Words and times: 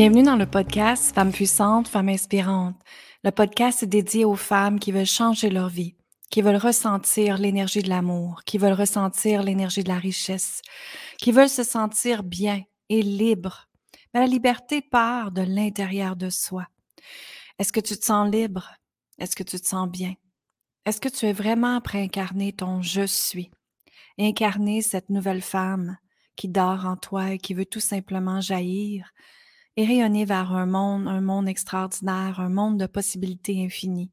Bienvenue 0.00 0.22
dans 0.22 0.36
le 0.36 0.46
podcast 0.46 1.14
Femmes 1.14 1.30
puissantes, 1.30 1.86
Femmes 1.86 2.08
inspirantes. 2.08 2.74
Le 3.22 3.30
podcast 3.32 3.82
est 3.82 3.86
dédié 3.86 4.24
aux 4.24 4.34
femmes 4.34 4.78
qui 4.78 4.92
veulent 4.92 5.04
changer 5.04 5.50
leur 5.50 5.68
vie, 5.68 5.94
qui 6.30 6.40
veulent 6.40 6.56
ressentir 6.56 7.36
l'énergie 7.36 7.82
de 7.82 7.90
l'amour, 7.90 8.40
qui 8.46 8.56
veulent 8.56 8.72
ressentir 8.72 9.42
l'énergie 9.42 9.84
de 9.84 9.90
la 9.90 9.98
richesse, 9.98 10.62
qui 11.20 11.32
veulent 11.32 11.48
se 11.48 11.64
sentir 11.64 12.22
bien 12.22 12.62
et 12.88 13.02
libre. 13.02 13.68
Mais 14.12 14.20
la 14.20 14.26
liberté 14.26 14.80
part 14.80 15.30
de 15.30 15.42
l'intérieur 15.42 16.16
de 16.16 16.30
soi. 16.30 16.66
Est-ce 17.58 17.72
que 17.72 17.80
tu 17.80 17.96
te 17.96 18.04
sens 18.04 18.30
libre? 18.30 18.72
Est-ce 19.18 19.36
que 19.36 19.42
tu 19.42 19.60
te 19.60 19.66
sens 19.66 19.88
bien? 19.88 20.14
Est-ce 20.86 21.00
que 21.00 21.08
tu 21.08 21.26
es 21.26 21.32
vraiment 21.32 21.80
prêt 21.80 22.00
à 22.00 22.02
incarner 22.02 22.52
ton 22.52 22.80
je 22.80 23.06
suis? 23.06 23.50
Incarner 24.18 24.82
cette 24.82 25.10
nouvelle 25.10 25.42
femme 25.42 25.98
qui 26.36 26.48
dort 26.48 26.86
en 26.86 26.96
toi 26.96 27.32
et 27.32 27.38
qui 27.38 27.54
veut 27.54 27.66
tout 27.66 27.80
simplement 27.80 28.40
jaillir 28.40 29.12
et 29.76 29.84
rayonner 29.84 30.24
vers 30.24 30.52
un 30.52 30.66
monde, 30.66 31.06
un 31.06 31.20
monde 31.20 31.48
extraordinaire, 31.48 32.40
un 32.40 32.48
monde 32.48 32.78
de 32.78 32.86
possibilités 32.86 33.62
infinies. 33.62 34.10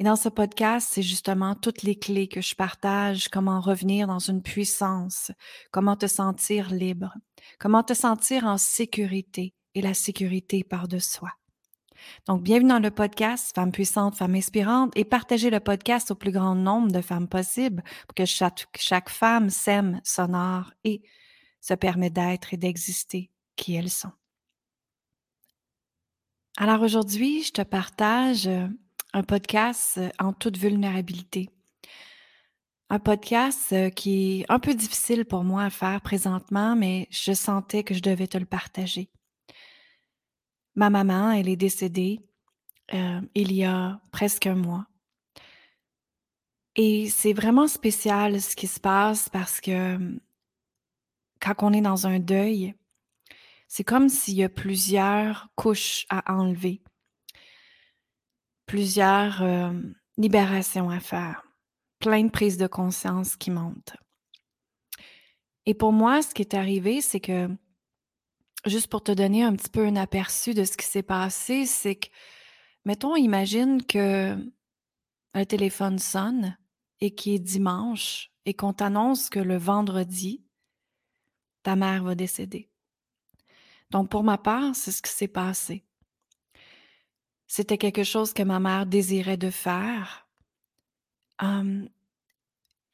Et 0.00 0.04
dans 0.04 0.16
ce 0.16 0.28
podcast, 0.28 0.88
c'est 0.90 1.02
justement 1.02 1.54
toutes 1.54 1.82
les 1.82 1.96
clés 1.96 2.26
que 2.26 2.40
je 2.40 2.56
partage, 2.56 3.28
comment 3.28 3.60
revenir 3.60 4.08
dans 4.08 4.18
une 4.18 4.42
puissance, 4.42 5.30
comment 5.70 5.96
te 5.96 6.06
sentir 6.06 6.70
libre, 6.70 7.14
comment 7.60 7.84
te 7.84 7.94
sentir 7.94 8.44
en 8.44 8.58
sécurité 8.58 9.54
et 9.76 9.82
la 9.82 9.94
sécurité 9.94 10.64
par 10.64 10.88
de 10.88 10.98
soi. 10.98 11.30
Donc, 12.26 12.42
bienvenue 12.42 12.70
dans 12.70 12.80
le 12.80 12.90
podcast 12.90 13.54
Femmes 13.54 13.70
puissantes, 13.70 14.16
Femmes 14.16 14.34
inspirantes 14.34 14.92
et 14.96 15.04
partagez 15.04 15.48
le 15.48 15.60
podcast 15.60 16.10
au 16.10 16.16
plus 16.16 16.32
grand 16.32 16.56
nombre 16.56 16.90
de 16.90 17.00
femmes 17.00 17.28
possible 17.28 17.82
pour 18.08 18.14
que 18.14 18.24
chaque, 18.24 18.66
chaque 18.76 19.10
femme 19.10 19.48
s'aime, 19.48 20.00
s'honore 20.02 20.72
et 20.82 21.02
se 21.60 21.74
permet 21.74 22.10
d'être 22.10 22.52
et 22.52 22.56
d'exister 22.56 23.30
qui 23.56 23.74
elles 23.74 23.90
sont. 23.90 24.12
Alors 26.56 26.82
aujourd'hui, 26.82 27.42
je 27.42 27.52
te 27.52 27.62
partage 27.62 28.46
euh, 28.46 28.68
un 29.14 29.22
podcast 29.22 29.98
euh, 29.98 30.10
en 30.18 30.32
toute 30.34 30.58
vulnérabilité. 30.58 31.48
Un 32.90 32.98
podcast 32.98 33.72
euh, 33.72 33.88
qui 33.88 34.40
est 34.40 34.44
un 34.50 34.58
peu 34.58 34.74
difficile 34.74 35.24
pour 35.24 35.44
moi 35.44 35.62
à 35.62 35.70
faire 35.70 36.02
présentement, 36.02 36.76
mais 36.76 37.08
je 37.10 37.32
sentais 37.32 37.84
que 37.84 37.94
je 37.94 38.02
devais 38.02 38.26
te 38.26 38.36
le 38.36 38.44
partager. 38.44 39.08
Ma 40.74 40.90
maman, 40.90 41.30
elle 41.30 41.48
est 41.48 41.56
décédée 41.56 42.20
il 43.34 43.50
y 43.52 43.64
a 43.64 43.98
presque 44.12 44.46
un 44.46 44.56
mois. 44.56 44.86
Et 46.76 47.08
c'est 47.08 47.32
vraiment 47.32 47.66
spécial 47.66 48.42
ce 48.42 48.54
qui 48.54 48.66
se 48.66 48.78
passe 48.78 49.30
parce 49.30 49.60
que 49.60 49.98
quand 51.40 51.54
on 51.62 51.72
est 51.72 51.80
dans 51.80 52.06
un 52.06 52.18
deuil, 52.18 52.74
c'est 53.68 53.84
comme 53.84 54.08
s'il 54.08 54.34
y 54.34 54.44
a 54.44 54.48
plusieurs 54.48 55.48
couches 55.56 56.04
à 56.10 56.34
enlever, 56.34 56.82
plusieurs 58.66 59.42
euh, 59.42 59.72
libérations 60.16 60.90
à 60.90 61.00
faire, 61.00 61.42
plein 61.98 62.24
de 62.24 62.30
prises 62.30 62.58
de 62.58 62.66
conscience 62.66 63.36
qui 63.36 63.50
montent. 63.50 63.96
Et 65.66 65.74
pour 65.74 65.92
moi, 65.92 66.22
ce 66.22 66.34
qui 66.34 66.42
est 66.42 66.54
arrivé, 66.54 67.00
c'est 67.00 67.20
que, 67.20 67.48
juste 68.66 68.88
pour 68.88 69.02
te 69.02 69.12
donner 69.12 69.42
un 69.42 69.54
petit 69.54 69.70
peu 69.70 69.86
un 69.86 69.96
aperçu 69.96 70.54
de 70.54 70.64
ce 70.64 70.76
qui 70.76 70.86
s'est 70.86 71.02
passé, 71.02 71.66
c'est 71.66 71.96
que, 71.96 72.08
mettons, 72.84 73.16
imagine 73.16 73.82
que 73.84 74.36
un 75.34 75.44
téléphone 75.44 75.98
sonne 75.98 76.56
et 77.00 77.14
qu'il 77.14 77.34
est 77.34 77.38
dimanche 77.38 78.30
et 78.46 78.54
qu'on 78.54 78.72
t'annonce 78.72 79.30
que 79.30 79.40
le 79.40 79.56
vendredi, 79.56 80.44
ta 81.62 81.76
mère 81.76 82.04
va 82.04 82.14
décéder. 82.14 82.70
Donc, 83.90 84.10
pour 84.10 84.22
ma 84.22 84.38
part, 84.38 84.74
c'est 84.74 84.92
ce 84.92 85.02
qui 85.02 85.10
s'est 85.10 85.28
passé. 85.28 85.84
C'était 87.46 87.78
quelque 87.78 88.04
chose 88.04 88.32
que 88.32 88.42
ma 88.42 88.60
mère 88.60 88.86
désirait 88.86 89.36
de 89.36 89.50
faire. 89.50 90.26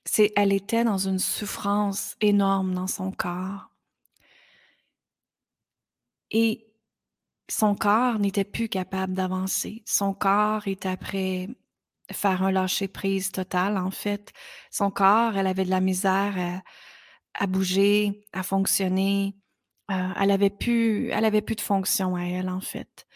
c'est, 0.05 0.33
elle 0.37 0.53
était 0.53 0.84
dans 0.84 0.99
une 0.99 1.19
souffrance 1.19 2.16
énorme 2.21 2.75
dans 2.75 2.87
son 2.87 3.12
corps. 3.12 3.71
Et 6.31 6.66
son 7.49 7.75
corps 7.75 8.19
n'était 8.19 8.44
plus 8.44 8.69
capable 8.69 9.15
d'avancer. 9.15 9.83
Son 9.87 10.15
corps 10.15 10.69
était 10.69 10.88
après 10.88 11.49
faire 12.12 12.43
un 12.43 12.53
lâcher-prise 12.53 13.32
total, 13.32 13.77
en 13.77 13.91
fait. 13.91 14.32
Son 14.71 14.91
corps, 14.91 15.37
elle 15.37 15.47
avait 15.47 15.65
de 15.65 15.71
la 15.71 15.81
misère 15.81 16.62
à 17.34 17.47
bouger, 17.47 18.27
à 18.32 18.43
fonctionner. 18.43 19.34
Euh, 19.91 20.09
elle 20.21 20.31
avait 20.31 20.50
plus 20.50 21.09
elle 21.11 21.25
avait 21.25 21.43
plus 21.43 21.56
de 21.56 21.61
fonction 21.61 22.15
à 22.17 22.22
elle, 22.22 22.49
en 22.49 22.61
fait. 22.61 23.06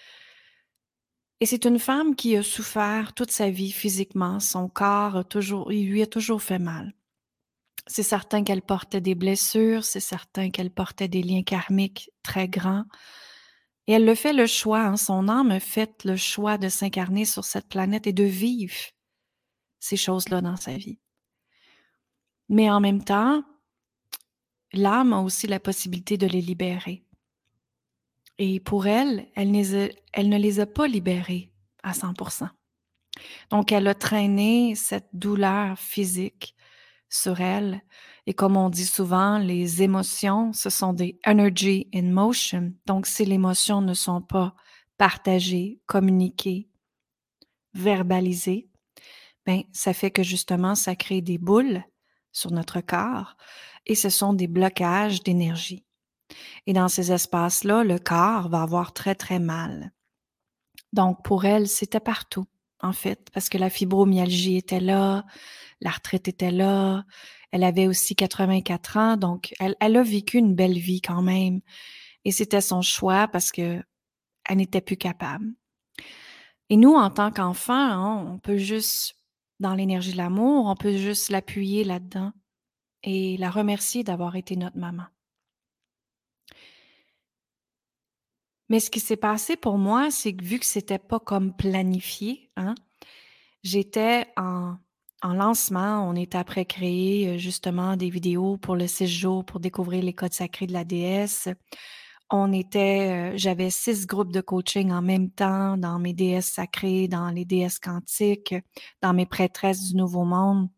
Et 1.40 1.46
c'est 1.46 1.64
une 1.64 1.78
femme 1.78 2.14
qui 2.14 2.36
a 2.36 2.42
souffert 2.42 3.12
toute 3.12 3.30
sa 3.30 3.50
vie 3.50 3.72
physiquement. 3.72 4.40
Son 4.40 4.68
corps 4.68 5.16
a 5.16 5.24
toujours 5.24 5.72
il 5.72 5.88
lui 5.88 6.02
a 6.02 6.06
toujours 6.06 6.42
fait 6.42 6.58
mal. 6.58 6.94
C'est 7.86 8.02
certain 8.02 8.44
qu'elle 8.44 8.62
portait 8.62 9.00
des 9.00 9.14
blessures, 9.14 9.84
c'est 9.84 10.00
certain 10.00 10.50
qu'elle 10.50 10.70
portait 10.70 11.08
des 11.08 11.22
liens 11.22 11.42
karmiques 11.42 12.10
très 12.22 12.48
grands. 12.48 12.84
Et 13.86 13.92
elle 13.92 14.06
le 14.06 14.14
fait 14.14 14.32
le 14.32 14.46
choix, 14.46 14.80
hein, 14.80 14.96
son 14.96 15.28
âme 15.28 15.50
a 15.50 15.60
fait 15.60 16.04
le 16.04 16.16
choix 16.16 16.56
de 16.56 16.70
s'incarner 16.70 17.26
sur 17.26 17.44
cette 17.44 17.68
planète 17.68 18.06
et 18.06 18.14
de 18.14 18.24
vivre 18.24 18.74
ces 19.80 19.98
choses-là 19.98 20.40
dans 20.40 20.56
sa 20.56 20.76
vie. 20.78 20.98
Mais 22.48 22.70
en 22.70 22.80
même 22.80 23.04
temps, 23.04 23.44
l'âme 24.72 25.12
a 25.12 25.20
aussi 25.20 25.46
la 25.46 25.60
possibilité 25.60 26.16
de 26.16 26.26
les 26.26 26.40
libérer. 26.40 27.03
Et 28.38 28.60
pour 28.60 28.86
elle, 28.86 29.28
elle, 29.34 29.50
ne 29.50 30.38
les 30.38 30.60
a 30.60 30.66
pas 30.66 30.86
libérés 30.86 31.52
à 31.82 31.92
100%. 31.92 32.48
Donc, 33.50 33.70
elle 33.70 33.86
a 33.86 33.94
traîné 33.94 34.74
cette 34.74 35.08
douleur 35.12 35.78
physique 35.78 36.56
sur 37.08 37.40
elle. 37.40 37.82
Et 38.26 38.34
comme 38.34 38.56
on 38.56 38.70
dit 38.70 38.86
souvent, 38.86 39.38
les 39.38 39.82
émotions, 39.82 40.52
ce 40.52 40.70
sont 40.70 40.92
des 40.92 41.18
energy 41.26 41.88
in 41.94 42.10
motion. 42.10 42.72
Donc, 42.86 43.06
si 43.06 43.24
les 43.24 43.34
émotions 43.34 43.80
ne 43.82 43.94
sont 43.94 44.20
pas 44.20 44.54
partagées, 44.98 45.80
communiquées, 45.86 46.68
verbalisées, 47.74 48.68
ben, 49.46 49.62
ça 49.72 49.92
fait 49.92 50.10
que 50.10 50.22
justement, 50.22 50.74
ça 50.74 50.96
crée 50.96 51.20
des 51.20 51.38
boules 51.38 51.84
sur 52.32 52.50
notre 52.50 52.80
corps 52.80 53.36
et 53.86 53.94
ce 53.94 54.08
sont 54.08 54.32
des 54.32 54.48
blocages 54.48 55.22
d'énergie. 55.22 55.83
Et 56.66 56.72
dans 56.72 56.88
ces 56.88 57.12
espaces-là, 57.12 57.84
le 57.84 57.98
corps 57.98 58.48
va 58.48 58.62
avoir 58.62 58.92
très, 58.92 59.14
très 59.14 59.38
mal. 59.38 59.92
Donc, 60.92 61.24
pour 61.24 61.44
elle, 61.44 61.68
c'était 61.68 62.00
partout, 62.00 62.46
en 62.80 62.92
fait, 62.92 63.28
parce 63.32 63.48
que 63.48 63.58
la 63.58 63.70
fibromyalgie 63.70 64.56
était 64.56 64.80
là, 64.80 65.24
la 65.80 65.90
retraite 65.90 66.28
était 66.28 66.52
là, 66.52 67.04
elle 67.50 67.64
avait 67.64 67.86
aussi 67.86 68.16
84 68.16 68.96
ans, 68.96 69.16
donc 69.16 69.54
elle, 69.60 69.76
elle 69.80 69.96
a 69.96 70.02
vécu 70.02 70.38
une 70.38 70.54
belle 70.54 70.78
vie 70.78 71.00
quand 71.00 71.22
même. 71.22 71.60
Et 72.24 72.32
c'était 72.32 72.60
son 72.60 72.82
choix 72.82 73.28
parce 73.28 73.52
que 73.52 73.82
elle 74.44 74.56
n'était 74.58 74.80
plus 74.80 74.96
capable. 74.96 75.46
Et 76.70 76.76
nous, 76.76 76.94
en 76.94 77.10
tant 77.10 77.30
qu'enfants, 77.30 77.74
hein, 77.74 78.26
on 78.28 78.38
peut 78.38 78.56
juste, 78.56 79.16
dans 79.60 79.74
l'énergie 79.74 80.12
de 80.12 80.16
l'amour, 80.16 80.66
on 80.66 80.74
peut 80.74 80.96
juste 80.96 81.30
l'appuyer 81.30 81.84
là-dedans 81.84 82.32
et 83.02 83.36
la 83.36 83.50
remercier 83.50 84.02
d'avoir 84.02 84.36
été 84.36 84.56
notre 84.56 84.78
maman. 84.78 85.04
Mais 88.68 88.80
ce 88.80 88.90
qui 88.90 89.00
s'est 89.00 89.16
passé 89.16 89.56
pour 89.56 89.78
moi, 89.78 90.10
c'est 90.10 90.34
que 90.34 90.44
vu 90.44 90.58
que 90.58 90.66
c'était 90.66 90.98
pas 90.98 91.20
comme 91.20 91.54
planifié, 91.54 92.50
hein, 92.56 92.74
j'étais 93.62 94.26
en, 94.36 94.76
en 95.22 95.34
lancement. 95.34 96.08
On 96.08 96.14
était 96.14 96.38
après 96.38 96.64
créer 96.64 97.28
euh, 97.28 97.38
justement 97.38 97.96
des 97.96 98.10
vidéos 98.10 98.56
pour 98.56 98.76
le 98.76 98.86
six 98.86 99.08
jours 99.08 99.44
pour 99.44 99.60
découvrir 99.60 100.02
les 100.02 100.14
codes 100.14 100.32
sacrés 100.32 100.66
de 100.66 100.72
la 100.72 100.84
déesse. 100.84 101.48
On 102.30 102.52
était, 102.52 103.32
euh, 103.34 103.36
j'avais 103.36 103.70
six 103.70 104.06
groupes 104.06 104.32
de 104.32 104.40
coaching 104.40 104.92
en 104.92 105.02
même 105.02 105.30
temps 105.30 105.76
dans 105.76 105.98
mes 105.98 106.14
déesses 106.14 106.52
sacrées, 106.52 107.06
dans 107.08 107.30
les 107.30 107.44
déesses 107.44 107.78
quantiques, 107.78 108.54
dans 109.02 109.12
mes 109.12 109.26
prêtresses 109.26 109.90
du 109.90 109.96
Nouveau 109.96 110.24
Monde 110.24 110.68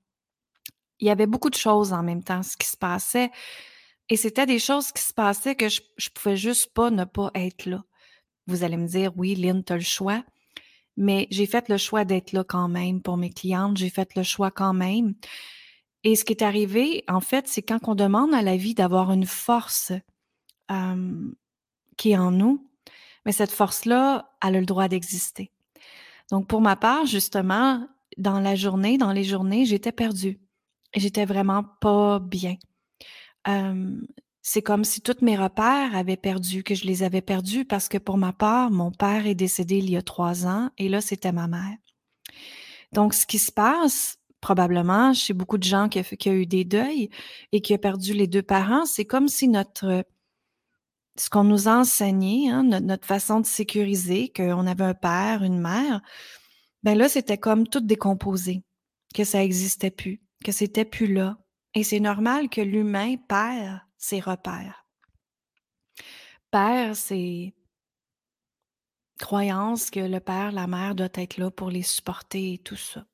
il 0.98 1.06
y 1.06 1.10
avait 1.10 1.26
beaucoup 1.26 1.50
de 1.50 1.56
choses 1.56 1.92
en 1.92 2.02
même 2.02 2.22
temps, 2.22 2.42
ce 2.42 2.56
qui 2.56 2.66
se 2.66 2.76
passait. 2.76 3.30
Et 4.08 4.16
c'était 4.16 4.46
des 4.46 4.58
choses 4.58 4.92
qui 4.92 5.02
se 5.02 5.12
passaient 5.12 5.56
que 5.56 5.68
je, 5.68 5.80
je 5.96 6.10
pouvais 6.10 6.36
juste 6.36 6.72
pas 6.72 6.90
ne 6.90 7.04
pas 7.04 7.30
être 7.34 7.66
là. 7.66 7.84
Vous 8.46 8.62
allez 8.62 8.76
me 8.76 8.86
dire, 8.86 9.12
oui, 9.16 9.34
Lynn, 9.34 9.64
tu 9.64 9.72
as 9.72 9.76
le 9.76 9.82
choix. 9.82 10.24
Mais 10.96 11.26
j'ai 11.30 11.46
fait 11.46 11.68
le 11.68 11.76
choix 11.76 12.04
d'être 12.04 12.32
là 12.32 12.44
quand 12.44 12.68
même 12.68 13.02
pour 13.02 13.16
mes 13.16 13.30
clientes. 13.30 13.76
J'ai 13.76 13.90
fait 13.90 14.14
le 14.14 14.22
choix 14.22 14.50
quand 14.50 14.72
même. 14.72 15.14
Et 16.04 16.14
ce 16.14 16.24
qui 16.24 16.32
est 16.32 16.42
arrivé, 16.42 17.02
en 17.08 17.20
fait, 17.20 17.48
c'est 17.48 17.62
quand 17.62 17.88
on 17.88 17.94
demande 17.96 18.32
à 18.32 18.42
la 18.42 18.56
vie 18.56 18.74
d'avoir 18.74 19.12
une 19.12 19.26
force 19.26 19.92
qui 21.96 22.10
est 22.10 22.16
en 22.16 22.30
nous, 22.30 22.70
mais 23.24 23.32
cette 23.32 23.50
force-là, 23.50 24.30
elle 24.42 24.56
a 24.56 24.60
le 24.60 24.66
droit 24.66 24.88
d'exister. 24.88 25.50
Donc, 26.30 26.46
pour 26.46 26.60
ma 26.60 26.76
part, 26.76 27.06
justement, 27.06 27.88
dans 28.18 28.40
la 28.40 28.54
journée, 28.54 28.98
dans 28.98 29.12
les 29.12 29.24
journées, 29.24 29.64
j'étais 29.64 29.92
perdue. 29.92 30.40
J'étais 30.94 31.24
vraiment 31.24 31.64
pas 31.80 32.20
bien. 32.20 32.56
C'est 34.42 34.62
comme 34.62 34.84
si 34.84 35.00
tous 35.00 35.22
mes 35.22 35.36
repères 35.36 35.94
avaient 35.96 36.16
perdu, 36.16 36.62
que 36.62 36.74
je 36.74 36.84
les 36.84 37.02
avais 37.02 37.20
perdus 37.20 37.64
parce 37.64 37.88
que 37.88 37.98
pour 37.98 38.16
ma 38.16 38.32
part, 38.32 38.70
mon 38.70 38.92
père 38.92 39.26
est 39.26 39.34
décédé 39.34 39.78
il 39.78 39.90
y 39.90 39.96
a 39.96 40.02
trois 40.02 40.46
ans 40.46 40.70
et 40.78 40.88
là, 40.88 41.00
c'était 41.00 41.32
ma 41.32 41.48
mère. 41.48 41.76
Donc, 42.92 43.14
ce 43.14 43.26
qui 43.26 43.38
se 43.38 43.50
passe, 43.50 44.18
probablement, 44.40 45.12
chez 45.12 45.34
beaucoup 45.34 45.58
de 45.58 45.64
gens 45.64 45.88
qui 45.88 45.98
ont 46.28 46.32
eu 46.32 46.46
des 46.46 46.64
deuils 46.64 47.10
et 47.52 47.60
qui 47.60 47.74
ont 47.74 47.78
perdu 47.78 48.12
les 48.12 48.26
deux 48.26 48.42
parents, 48.42 48.86
c'est 48.86 49.04
comme 49.04 49.28
si 49.28 49.48
notre 49.48 50.04
ce 51.18 51.30
qu'on 51.30 51.44
nous 51.44 51.68
a 51.68 51.78
enseigné, 51.78 52.50
hein, 52.50 52.62
notre, 52.62 53.06
façon 53.06 53.40
de 53.40 53.46
sécuriser, 53.46 54.32
qu'on 54.34 54.66
avait 54.66 54.84
un 54.84 54.94
père, 54.94 55.42
une 55.42 55.58
mère, 55.58 56.02
ben 56.82 56.96
là, 56.96 57.08
c'était 57.08 57.38
comme 57.38 57.66
tout 57.66 57.80
décomposé, 57.80 58.62
que 59.14 59.24
ça 59.24 59.38
n'existait 59.38 59.90
plus, 59.90 60.20
que 60.44 60.52
c'était 60.52 60.84
plus 60.84 61.12
là. 61.12 61.38
Et 61.76 61.82
c'est 61.82 62.00
normal 62.00 62.48
que 62.48 62.62
l'humain 62.62 63.16
perd 63.28 63.82
ses 63.98 64.18
repères. 64.18 64.86
Perd 66.50 66.94
ses 66.94 67.54
croyances 69.18 69.90
que 69.90 70.00
le 70.00 70.18
père, 70.18 70.52
la 70.52 70.66
mère 70.66 70.94
doit 70.94 71.10
être 71.12 71.36
là 71.36 71.50
pour 71.50 71.68
les 71.68 71.82
supporter 71.82 72.54
et 72.54 72.58
tout 72.58 72.76
ça. 72.76 73.04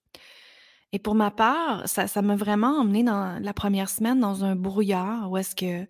Et 0.92 1.00
pour 1.00 1.16
ma 1.16 1.32
part, 1.32 1.88
ça, 1.88 2.22
m'a 2.22 2.36
vraiment 2.36 2.78
emmené 2.78 3.02
dans 3.02 3.42
la 3.42 3.52
première 3.52 3.90
semaine 3.90 4.20
dans 4.20 4.44
un 4.44 4.54
brouillard 4.54 5.28
où 5.28 5.36
est-ce 5.36 5.56
que 5.56 5.88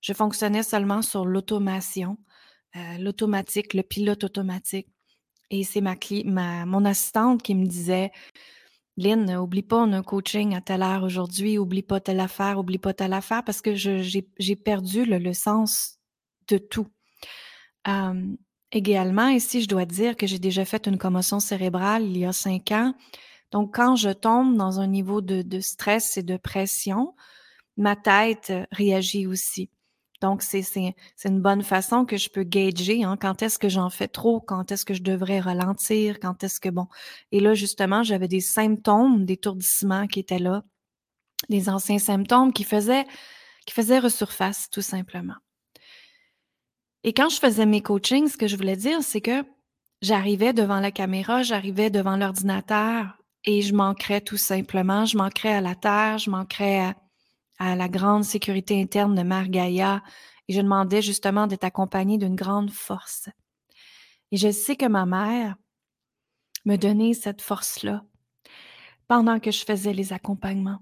je 0.00 0.12
fonctionnais 0.12 0.64
seulement 0.64 1.02
sur 1.02 1.24
l'automation, 1.24 2.18
euh, 2.74 2.98
l'automatique, 2.98 3.72
le 3.72 3.84
pilote 3.84 4.24
automatique. 4.24 4.88
Et 5.50 5.62
c'est 5.62 5.80
ma, 5.80 5.94
ma 6.24 6.66
mon 6.66 6.84
assistante 6.86 7.40
qui 7.40 7.54
me 7.54 7.66
disait 7.66 8.10
Lynn, 9.00 9.34
oublie 9.34 9.62
pas, 9.62 9.78
on 9.78 9.92
a 9.94 9.96
un 9.96 10.02
coaching 10.02 10.54
à 10.54 10.60
telle 10.60 10.82
heure 10.82 11.04
aujourd'hui, 11.04 11.56
oublie 11.56 11.82
pas 11.82 12.00
telle 12.00 12.20
affaire, 12.20 12.58
oublie 12.58 12.76
pas 12.76 12.92
telle 12.92 13.14
affaire, 13.14 13.42
parce 13.42 13.62
que 13.62 13.74
j'ai 13.74 14.56
perdu 14.56 15.06
le, 15.06 15.32
sens 15.32 15.98
de 16.48 16.58
tout. 16.58 16.86
également, 18.72 19.28
ici, 19.28 19.62
je 19.62 19.68
dois 19.68 19.86
dire 19.86 20.16
que 20.18 20.26
j'ai 20.26 20.38
déjà 20.38 20.66
fait 20.66 20.86
une 20.86 20.98
commotion 20.98 21.40
cérébrale 21.40 22.04
il 22.04 22.18
y 22.18 22.26
a 22.26 22.34
cinq 22.34 22.72
ans. 22.72 22.92
Donc, 23.52 23.74
quand 23.74 23.96
je 23.96 24.10
tombe 24.10 24.56
dans 24.58 24.80
un 24.80 24.86
niveau 24.86 25.22
de, 25.22 25.40
de 25.40 25.60
stress 25.60 26.18
et 26.18 26.22
de 26.22 26.36
pression, 26.36 27.14
ma 27.78 27.96
tête 27.96 28.52
réagit 28.70 29.26
aussi. 29.26 29.70
Donc, 30.20 30.42
c'est 30.42 30.94
une 31.24 31.40
bonne 31.40 31.62
façon 31.62 32.04
que 32.04 32.18
je 32.18 32.28
peux 32.28 32.42
gager 32.42 33.04
hein, 33.04 33.16
quand 33.18 33.42
est-ce 33.42 33.58
que 33.58 33.70
j'en 33.70 33.88
fais 33.88 34.08
trop, 34.08 34.40
quand 34.40 34.70
est-ce 34.70 34.84
que 34.84 34.92
je 34.92 35.02
devrais 35.02 35.40
ralentir, 35.40 36.20
quand 36.20 36.44
est-ce 36.44 36.60
que 36.60 36.68
bon. 36.68 36.88
Et 37.32 37.40
là, 37.40 37.54
justement, 37.54 38.02
j'avais 38.02 38.28
des 38.28 38.40
symptômes 38.40 39.24
d'étourdissement 39.24 40.06
qui 40.06 40.20
étaient 40.20 40.38
là, 40.38 40.62
des 41.48 41.70
anciens 41.70 41.98
symptômes 41.98 42.52
qui 42.52 42.64
faisaient, 42.64 43.06
qui 43.64 43.72
faisaient 43.72 43.98
resurface, 43.98 44.68
tout 44.70 44.82
simplement. 44.82 45.36
Et 47.02 47.14
quand 47.14 47.30
je 47.30 47.38
faisais 47.38 47.64
mes 47.64 47.80
coachings, 47.80 48.28
ce 48.28 48.36
que 48.36 48.46
je 48.46 48.56
voulais 48.56 48.76
dire, 48.76 49.02
c'est 49.02 49.22
que 49.22 49.42
j'arrivais 50.02 50.52
devant 50.52 50.80
la 50.80 50.90
caméra, 50.90 51.42
j'arrivais 51.42 51.88
devant 51.88 52.16
l'ordinateur 52.16 53.16
et 53.44 53.62
je 53.62 53.74
manquerais 53.74 54.20
tout 54.20 54.36
simplement, 54.36 55.06
je 55.06 55.16
manquerais 55.16 55.54
à 55.54 55.60
la 55.62 55.74
terre, 55.74 56.18
je 56.18 56.28
manquerais 56.28 56.80
à 56.80 56.94
à 57.60 57.76
la 57.76 57.88
grande 57.88 58.24
sécurité 58.24 58.80
interne 58.80 59.14
de 59.14 59.22
Mère 59.22 59.48
Gaïa 59.48 60.02
et 60.48 60.54
je 60.54 60.60
demandais 60.60 61.02
justement 61.02 61.46
d'être 61.46 61.62
accompagnée 61.64 62.18
d'une 62.18 62.34
grande 62.34 62.70
force. 62.70 63.28
Et 64.32 64.36
je 64.36 64.50
sais 64.50 64.74
que 64.74 64.86
ma 64.86 65.06
mère 65.06 65.54
me 66.64 66.76
donnait 66.76 67.14
cette 67.14 67.42
force-là 67.42 68.02
pendant 69.06 69.38
que 69.38 69.50
je 69.50 69.64
faisais 69.64 69.92
les 69.92 70.12
accompagnements. 70.12 70.80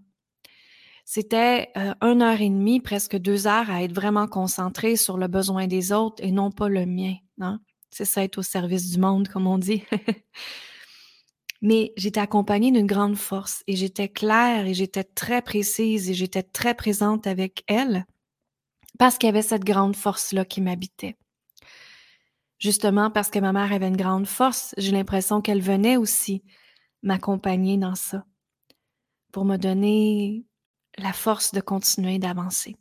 C'était 1.05 1.71
euh, 1.77 1.95
une 2.03 2.23
heure 2.23 2.41
et 2.41 2.51
demie, 2.51 2.81
presque 2.81 3.17
deux 3.17 3.47
heures 3.47 3.71
à 3.71 3.83
être 3.83 3.95
vraiment 3.95 4.27
concentrée 4.27 4.97
sur 4.97 5.17
le 5.17 5.27
besoin 5.27 5.67
des 5.67 5.93
autres 5.93 6.23
et 6.23 6.31
non 6.31 6.51
pas 6.51 6.69
le 6.69 6.87
mien. 6.87 7.15
Hein. 7.41 7.61
C'est 7.91 8.05
ça 8.05 8.23
être 8.23 8.39
au 8.39 8.43
service 8.43 8.91
du 8.91 8.99
monde, 8.99 9.29
comme 9.29 9.47
on 9.47 9.59
dit. 9.59 9.83
Mais 11.61 11.93
j'étais 11.97 12.21
accompagnée 12.21 12.71
d'une 12.71 12.87
grande 12.87 13.17
force 13.17 13.65
et 13.67 13.75
j'étais 13.75 14.09
claire 14.09 14.67
et 14.67 14.75
j'étais 14.75 15.05
très 15.05 15.43
précise 15.43 16.09
et 16.09 16.15
j'étais 16.15 16.43
très 16.43 16.75
présente 16.75 17.27
avec 17.27 17.65
elle 17.67 18.07
parce 18.99 19.19
qu'il 19.19 19.27
y 19.27 19.31
avait 19.31 19.43
cette 19.43 19.65
grande 19.65 19.97
force-là 19.97 20.45
qui 20.45 20.61
m'habitait. 20.61 21.17
Justement 22.59 23.11
parce 23.11 23.31
que 23.31 23.39
ma 23.39 23.53
mère 23.53 23.73
avait 23.73 23.89
une 23.89 23.97
grande 23.97 24.27
force, 24.27 24.75
j'ai 24.79 24.93
l'impression 24.93 25.41
qu'elle 25.41 25.63
venait 25.63 25.97
aussi 25.97 26.43
m'accompagner 27.03 27.77
dans 27.77 27.95
ça 27.95 28.25
pour 29.33 29.45
me 29.45 29.57
donner 29.57 30.45
la 30.97 31.13
force 31.13 31.53
de 31.53 31.61
continuer 31.61 32.19
d'avancer. 32.19 32.77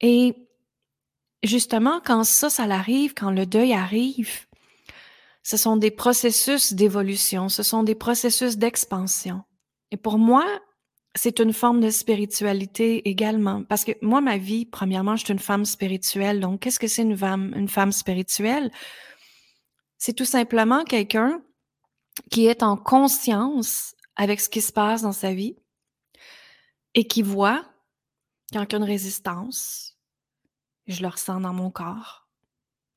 Et 0.00 0.36
justement, 1.42 2.00
quand 2.04 2.24
ça, 2.24 2.50
ça 2.50 2.64
arrive, 2.64 3.14
quand 3.14 3.30
le 3.32 3.46
deuil 3.46 3.72
arrive, 3.72 4.46
ce 5.48 5.56
sont 5.56 5.78
des 5.78 5.90
processus 5.90 6.74
d'évolution, 6.74 7.48
ce 7.48 7.62
sont 7.62 7.82
des 7.82 7.94
processus 7.94 8.58
d'expansion. 8.58 9.44
Et 9.90 9.96
pour 9.96 10.18
moi, 10.18 10.44
c'est 11.14 11.40
une 11.40 11.54
forme 11.54 11.80
de 11.80 11.88
spiritualité 11.88 13.08
également. 13.08 13.64
Parce 13.64 13.82
que 13.82 13.92
moi, 14.02 14.20
ma 14.20 14.36
vie, 14.36 14.66
premièrement, 14.66 15.16
je 15.16 15.24
suis 15.24 15.32
une 15.32 15.38
femme 15.38 15.64
spirituelle. 15.64 16.40
Donc, 16.40 16.60
qu'est-ce 16.60 16.78
que 16.78 16.86
c'est 16.86 17.00
une 17.00 17.16
femme, 17.16 17.54
une 17.56 17.70
femme 17.70 17.92
spirituelle? 17.92 18.70
C'est 19.96 20.12
tout 20.12 20.26
simplement 20.26 20.84
quelqu'un 20.84 21.42
qui 22.30 22.46
est 22.46 22.62
en 22.62 22.76
conscience 22.76 23.94
avec 24.16 24.42
ce 24.42 24.50
qui 24.50 24.60
se 24.60 24.70
passe 24.70 25.00
dans 25.00 25.12
sa 25.12 25.32
vie 25.32 25.56
et 26.92 27.06
qui 27.06 27.22
voit 27.22 27.64
quand 28.52 28.64
il 28.64 28.72
y 28.72 28.74
a 28.74 28.76
une 28.76 28.84
résistance, 28.84 29.96
je 30.88 31.00
le 31.00 31.08
ressens 31.08 31.40
dans 31.40 31.54
mon 31.54 31.70
corps, 31.70 32.27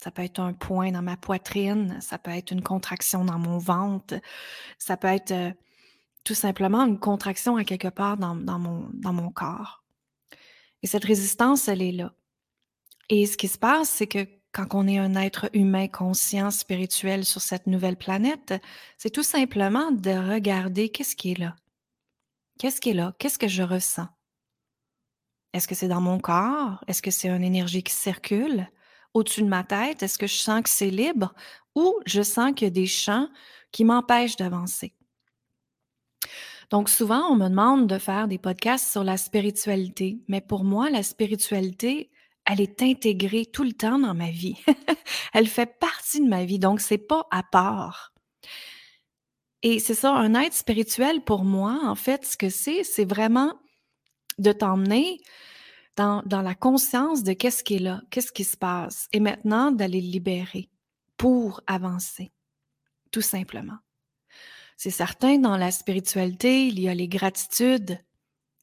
ça 0.03 0.09
peut 0.09 0.23
être 0.23 0.39
un 0.39 0.53
point 0.53 0.91
dans 0.91 1.03
ma 1.03 1.15
poitrine, 1.15 1.99
ça 2.01 2.17
peut 2.17 2.31
être 2.31 2.51
une 2.51 2.63
contraction 2.63 3.23
dans 3.23 3.37
mon 3.37 3.59
ventre, 3.59 4.15
ça 4.79 4.97
peut 4.97 5.07
être 5.07 5.31
euh, 5.31 5.51
tout 6.23 6.33
simplement 6.33 6.85
une 6.85 6.99
contraction 6.99 7.55
à 7.55 7.63
quelque 7.63 7.87
part 7.87 8.17
dans, 8.17 8.35
mon, 8.35 8.89
dans 8.93 9.13
mon 9.13 9.29
corps. 9.29 9.83
Et 10.81 10.87
cette 10.87 11.05
résistance, 11.05 11.67
elle 11.67 11.83
est 11.83 11.91
là. 11.91 12.13
Et 13.09 13.27
ce 13.27 13.37
qui 13.37 13.47
se 13.47 13.59
passe, 13.59 13.89
c'est 13.89 14.07
que 14.07 14.27
quand 14.51 14.73
on 14.73 14.87
est 14.87 14.97
un 14.97 15.15
être 15.15 15.49
humain 15.53 15.87
conscient, 15.87 16.49
spirituel 16.49 17.23
sur 17.23 17.41
cette 17.41 17.67
nouvelle 17.67 17.95
planète, 17.95 18.55
c'est 18.97 19.11
tout 19.11 19.23
simplement 19.23 19.91
de 19.91 20.11
regarder 20.11 20.89
qu'est-ce 20.89 21.15
qui 21.15 21.33
est 21.33 21.39
là. 21.39 21.55
Qu'est-ce 22.57 22.81
qui 22.81 22.89
est 22.89 22.93
là? 22.93 23.13
Qu'est-ce 23.19 23.39
que 23.39 23.47
je 23.47 23.63
ressens? 23.63 24.07
Est-ce 25.53 25.67
que 25.67 25.75
c'est 25.75 25.87
dans 25.87 26.01
mon 26.01 26.19
corps? 26.19 26.83
Est-ce 26.87 27.01
que 27.01 27.11
c'est 27.11 27.29
une 27.29 27.43
énergie 27.43 27.83
qui 27.83 27.93
circule? 27.93 28.67
Au-dessus 29.13 29.43
de 29.43 29.47
ma 29.47 29.63
tête? 29.63 30.03
Est-ce 30.03 30.17
que 30.17 30.27
je 30.27 30.37
sens 30.37 30.63
que 30.63 30.69
c'est 30.69 30.89
libre 30.89 31.33
ou 31.75 31.95
je 32.05 32.21
sens 32.21 32.53
qu'il 32.55 32.65
y 32.65 32.71
a 32.71 32.71
des 32.71 32.87
champs 32.87 33.27
qui 33.71 33.83
m'empêchent 33.83 34.37
d'avancer? 34.37 34.93
Donc 36.69 36.87
souvent, 36.87 37.27
on 37.29 37.35
me 37.35 37.49
demande 37.49 37.87
de 37.87 37.97
faire 37.97 38.27
des 38.27 38.37
podcasts 38.37 38.89
sur 38.89 39.03
la 39.03 39.17
spiritualité, 39.17 40.19
mais 40.29 40.39
pour 40.39 40.63
moi, 40.63 40.89
la 40.89 41.03
spiritualité, 41.03 42.09
elle 42.45 42.61
est 42.61 42.81
intégrée 42.81 43.45
tout 43.45 43.63
le 43.63 43.73
temps 43.73 43.99
dans 43.99 44.13
ma 44.13 44.31
vie. 44.31 44.57
elle 45.33 45.47
fait 45.47 45.77
partie 45.79 46.21
de 46.21 46.29
ma 46.29 46.45
vie, 46.45 46.59
donc 46.59 46.79
c'est 46.79 46.97
pas 46.97 47.27
à 47.29 47.43
part. 47.43 48.13
Et 49.63 49.79
c'est 49.79 49.93
ça, 49.93 50.13
un 50.13 50.33
être 50.33 50.53
spirituel 50.53 51.21
pour 51.21 51.43
moi, 51.43 51.79
en 51.83 51.95
fait, 51.95 52.25
ce 52.25 52.37
que 52.37 52.49
c'est, 52.49 52.83
c'est 52.83 53.05
vraiment 53.05 53.53
de 54.39 54.51
t'emmener 54.51 55.19
dans, 55.95 56.23
la 56.25 56.55
conscience 56.55 57.23
de 57.23 57.33
qu'est-ce 57.33 57.63
qui 57.63 57.75
est 57.75 57.79
là, 57.79 58.01
qu'est-ce 58.09 58.31
qui 58.31 58.43
se 58.43 58.57
passe, 58.57 59.07
et 59.11 59.19
maintenant 59.19 59.71
d'aller 59.71 60.01
le 60.01 60.07
libérer 60.07 60.69
pour 61.17 61.61
avancer, 61.67 62.31
tout 63.11 63.21
simplement. 63.21 63.77
C'est 64.77 64.89
certain, 64.89 65.37
dans 65.37 65.57
la 65.57 65.69
spiritualité, 65.69 66.65
il 66.67 66.79
y 66.79 66.89
a 66.89 66.95
les 66.95 67.07
gratitudes, 67.07 67.99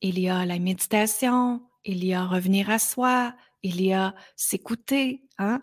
il 0.00 0.18
y 0.18 0.28
a 0.28 0.44
la 0.44 0.58
méditation, 0.58 1.62
il 1.85 2.04
y 2.04 2.12
a 2.14 2.25
revenir 2.25 2.70
à 2.70 2.78
soi, 2.78 3.35
il 3.62 3.80
y 3.80 3.92
a 3.92 4.14
s'écouter, 4.37 5.23
hein? 5.38 5.62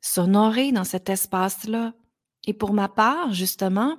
s'honorer 0.00 0.72
dans 0.72 0.84
cet 0.84 1.08
espace-là. 1.08 1.92
Et 2.46 2.54
pour 2.54 2.72
ma 2.72 2.88
part, 2.88 3.32
justement, 3.32 3.98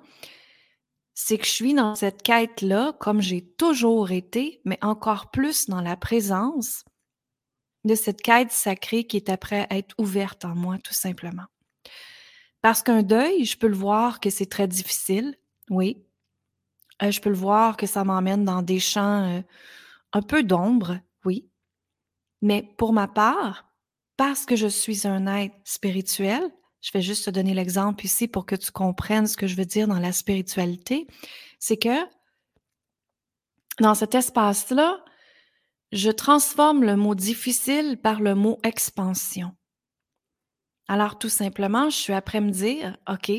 c'est 1.22 1.38
que 1.38 1.46
je 1.46 1.52
suis 1.52 1.74
dans 1.74 1.96
cette 1.96 2.24
quête-là, 2.24 2.94
comme 2.98 3.20
j'ai 3.20 3.42
toujours 3.42 4.12
été, 4.12 4.62
mais 4.64 4.80
encore 4.82 5.32
plus 5.32 5.68
dans 5.68 5.82
la 5.82 5.98
présence 5.98 6.86
de 7.84 7.94
cette 7.94 8.22
quête 8.22 8.54
sacrée 8.54 9.04
qui 9.04 9.18
est 9.18 9.28
après 9.28 9.68
être 9.70 9.94
ouverte 9.98 10.46
en 10.46 10.56
moi, 10.56 10.78
tout 10.82 10.94
simplement. 10.94 11.44
Parce 12.62 12.84
qu'un 12.84 13.04
deuil, 13.04 13.44
je 13.44 13.58
peux 13.58 13.68
le 13.68 13.76
voir 13.76 14.22
que 14.22 14.30
c'est 14.30 14.46
très 14.46 14.70
difficile, 14.70 15.36
oui. 15.70 16.02
Euh, 17.04 17.12
je 17.12 17.20
peux 17.20 17.30
le 17.30 17.36
voir 17.36 17.76
que 17.76 17.86
ça 17.86 18.06
m'emmène 18.06 18.46
dans 18.46 18.62
des 18.62 18.80
champs 18.80 19.26
euh, 19.26 19.42
un 20.14 20.22
peu 20.22 20.42
d'ombre, 20.42 21.00
oui. 21.26 21.50
Mais 22.42 22.64
pour 22.78 22.94
ma 22.94 23.10
part, 23.10 23.66
parce 24.16 24.46
que 24.46 24.56
je 24.56 24.68
suis 24.68 25.06
un 25.06 25.28
être 25.28 25.56
spirituel, 25.66 26.50
je 26.82 26.92
vais 26.94 27.02
juste 27.02 27.26
te 27.26 27.30
donner 27.30 27.54
l'exemple 27.54 28.06
ici 28.06 28.28
pour 28.28 28.46
que 28.46 28.56
tu 28.56 28.72
comprennes 28.72 29.28
ce 29.28 29.38
que 29.38 29.48
je 29.48 29.56
veux 29.56 29.66
dire 29.66 29.88
dans 29.88 30.00
la 30.00 30.12
spiritualité, 30.12 31.08
c'est 31.60 31.78
que 31.78 32.06
dans 33.80 33.96
cet 33.96 34.16
espace-là, 34.16 35.04
je 35.92 36.12
transforme 36.12 36.84
le 36.84 36.96
mot 36.96 37.16
difficile 37.16 37.98
par 38.02 38.22
le 38.22 38.36
mot 38.36 38.60
expansion. 38.64 39.52
Alors 40.88 41.18
tout 41.18 41.30
simplement, 41.30 41.90
je 41.90 41.96
suis 41.96 42.14
après 42.14 42.42
me 42.42 42.52
dire, 42.52 42.98
OK, 43.08 43.32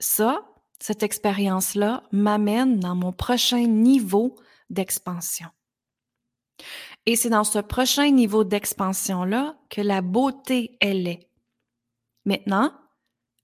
ça, 0.00 0.44
cette 0.80 1.02
expérience-là 1.02 2.02
m'amène 2.12 2.78
dans 2.78 2.94
mon 2.94 3.12
prochain 3.12 3.66
niveau 3.66 4.36
d'expansion. 4.70 5.48
Et 7.06 7.16
c'est 7.16 7.30
dans 7.30 7.44
ce 7.44 7.58
prochain 7.58 8.10
niveau 8.10 8.44
d'expansion-là 8.44 9.56
que 9.70 9.80
la 9.80 10.02
beauté, 10.02 10.76
elle 10.80 11.06
est. 11.08 11.27
Maintenant, 12.28 12.74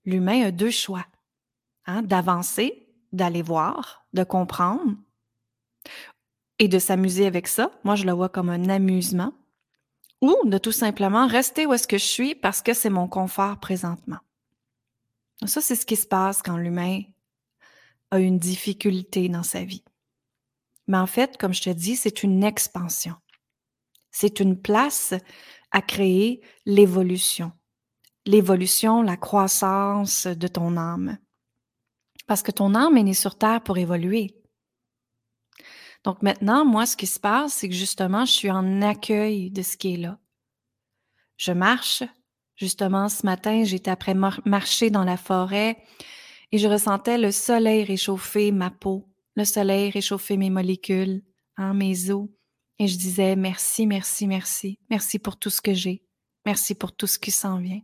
l'humain 0.05 0.43
a 0.43 0.51
deux 0.51 0.69
choix. 0.69 1.07
Hein, 1.87 2.03
d'avancer, 2.03 2.87
d'aller 3.11 3.41
voir, 3.41 4.05
de 4.13 4.23
comprendre 4.23 4.93
et 6.59 6.67
de 6.67 6.77
s'amuser 6.77 7.25
avec 7.25 7.47
ça. 7.47 7.71
Moi, 7.83 7.95
je 7.95 8.05
le 8.05 8.11
vois 8.11 8.29
comme 8.29 8.49
un 8.49 8.69
amusement. 8.69 9.33
Ou 10.21 10.35
de 10.45 10.59
tout 10.59 10.71
simplement 10.71 11.25
rester 11.25 11.65
où 11.65 11.73
est-ce 11.73 11.87
que 11.87 11.97
je 11.97 12.05
suis 12.05 12.35
parce 12.35 12.61
que 12.61 12.75
c'est 12.75 12.91
mon 12.91 13.07
confort 13.07 13.59
présentement. 13.59 14.19
Ça, 15.47 15.61
c'est 15.61 15.75
ce 15.75 15.87
qui 15.87 15.95
se 15.95 16.05
passe 16.05 16.43
quand 16.43 16.57
l'humain 16.57 17.01
a 18.11 18.19
une 18.19 18.37
difficulté 18.37 19.29
dans 19.29 19.43
sa 19.43 19.63
vie. 19.63 19.83
Mais 20.87 20.99
en 20.99 21.07
fait, 21.07 21.37
comme 21.37 21.55
je 21.55 21.63
te 21.63 21.69
dis, 21.71 21.95
c'est 21.95 22.21
une 22.21 22.43
expansion. 22.43 23.15
C'est 24.11 24.39
une 24.39 24.61
place 24.61 25.15
à 25.71 25.81
créer 25.81 26.41
l'évolution. 26.67 27.51
L'évolution, 28.25 29.01
la 29.01 29.17
croissance 29.17 30.27
de 30.27 30.47
ton 30.47 30.77
âme. 30.77 31.17
Parce 32.27 32.41
que 32.41 32.51
ton 32.51 32.73
âme 32.73 32.97
est 32.97 33.03
née 33.03 33.13
sur 33.13 33.37
Terre 33.37 33.61
pour 33.61 33.77
évoluer. 33.77 34.35
Donc 36.03 36.21
maintenant, 36.21 36.65
moi, 36.65 36.85
ce 36.85 36.97
qui 36.97 37.07
se 37.07 37.19
passe, 37.19 37.53
c'est 37.53 37.69
que 37.69 37.75
justement, 37.75 38.25
je 38.25 38.31
suis 38.31 38.51
en 38.51 38.81
accueil 38.81 39.51
de 39.51 39.61
ce 39.61 39.77
qui 39.77 39.93
est 39.93 39.97
là. 39.97 40.19
Je 41.37 41.51
marche. 41.51 42.03
Justement, 42.55 43.09
ce 43.09 43.25
matin, 43.25 43.63
j'étais 43.65 43.91
après 43.91 44.13
marcher 44.13 44.89
dans 44.89 45.03
la 45.03 45.17
forêt 45.17 45.77
et 46.51 46.57
je 46.57 46.67
ressentais 46.67 47.17
le 47.17 47.31
soleil 47.31 47.83
réchauffer 47.83 48.53
ma 48.53 48.69
peau, 48.69 49.09
le 49.35 49.43
soleil 49.43 49.89
réchauffer 49.89 50.37
mes 50.37 50.49
molécules, 50.49 51.21
hein, 51.57 51.73
mes 51.73 52.11
os. 52.11 52.29
Et 52.79 52.87
je 52.87 52.97
disais 52.97 53.35
merci, 53.35 53.87
merci, 53.87 54.27
merci, 54.27 54.79
merci 54.89 55.19
pour 55.19 55.37
tout 55.37 55.49
ce 55.49 55.59
que 55.59 55.73
j'ai, 55.73 56.05
merci 56.45 56.75
pour 56.75 56.95
tout 56.95 57.07
ce 57.07 57.19
qui 57.19 57.31
s'en 57.31 57.59
vient. 57.59 57.81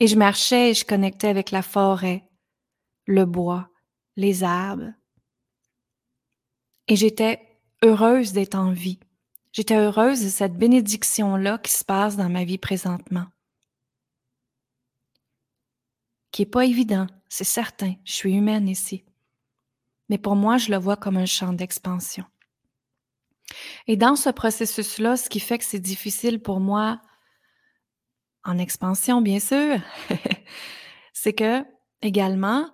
Et 0.00 0.06
je 0.06 0.16
marchais 0.16 0.70
et 0.70 0.74
je 0.74 0.84
connectais 0.84 1.28
avec 1.28 1.50
la 1.50 1.62
forêt, 1.62 2.28
le 3.06 3.24
bois, 3.24 3.68
les 4.16 4.44
arbres. 4.44 4.92
Et 6.88 6.96
j'étais 6.96 7.40
heureuse 7.82 8.32
d'être 8.32 8.54
en 8.54 8.72
vie. 8.72 9.00
J'étais 9.52 9.76
heureuse 9.76 10.22
de 10.22 10.28
cette 10.28 10.56
bénédiction-là 10.56 11.58
qui 11.58 11.72
se 11.72 11.84
passe 11.84 12.16
dans 12.16 12.28
ma 12.28 12.44
vie 12.44 12.58
présentement. 12.58 13.26
Qui 16.30 16.42
est 16.42 16.46
pas 16.46 16.66
évident, 16.66 17.06
c'est 17.28 17.44
certain, 17.44 17.94
je 18.04 18.12
suis 18.12 18.34
humaine 18.34 18.68
ici. 18.68 19.04
Mais 20.08 20.18
pour 20.18 20.36
moi, 20.36 20.58
je 20.58 20.70
le 20.70 20.76
vois 20.76 20.96
comme 20.96 21.16
un 21.16 21.26
champ 21.26 21.52
d'expansion. 21.52 22.24
Et 23.86 23.96
dans 23.96 24.16
ce 24.16 24.30
processus-là, 24.30 25.16
ce 25.16 25.28
qui 25.28 25.40
fait 25.40 25.58
que 25.58 25.64
c'est 25.64 25.80
difficile 25.80 26.40
pour 26.40 26.60
moi, 26.60 27.00
en 28.46 28.58
expansion 28.58 29.20
bien 29.20 29.40
sûr, 29.40 29.78
c'est 31.12 31.32
que 31.32 31.64
également, 32.02 32.70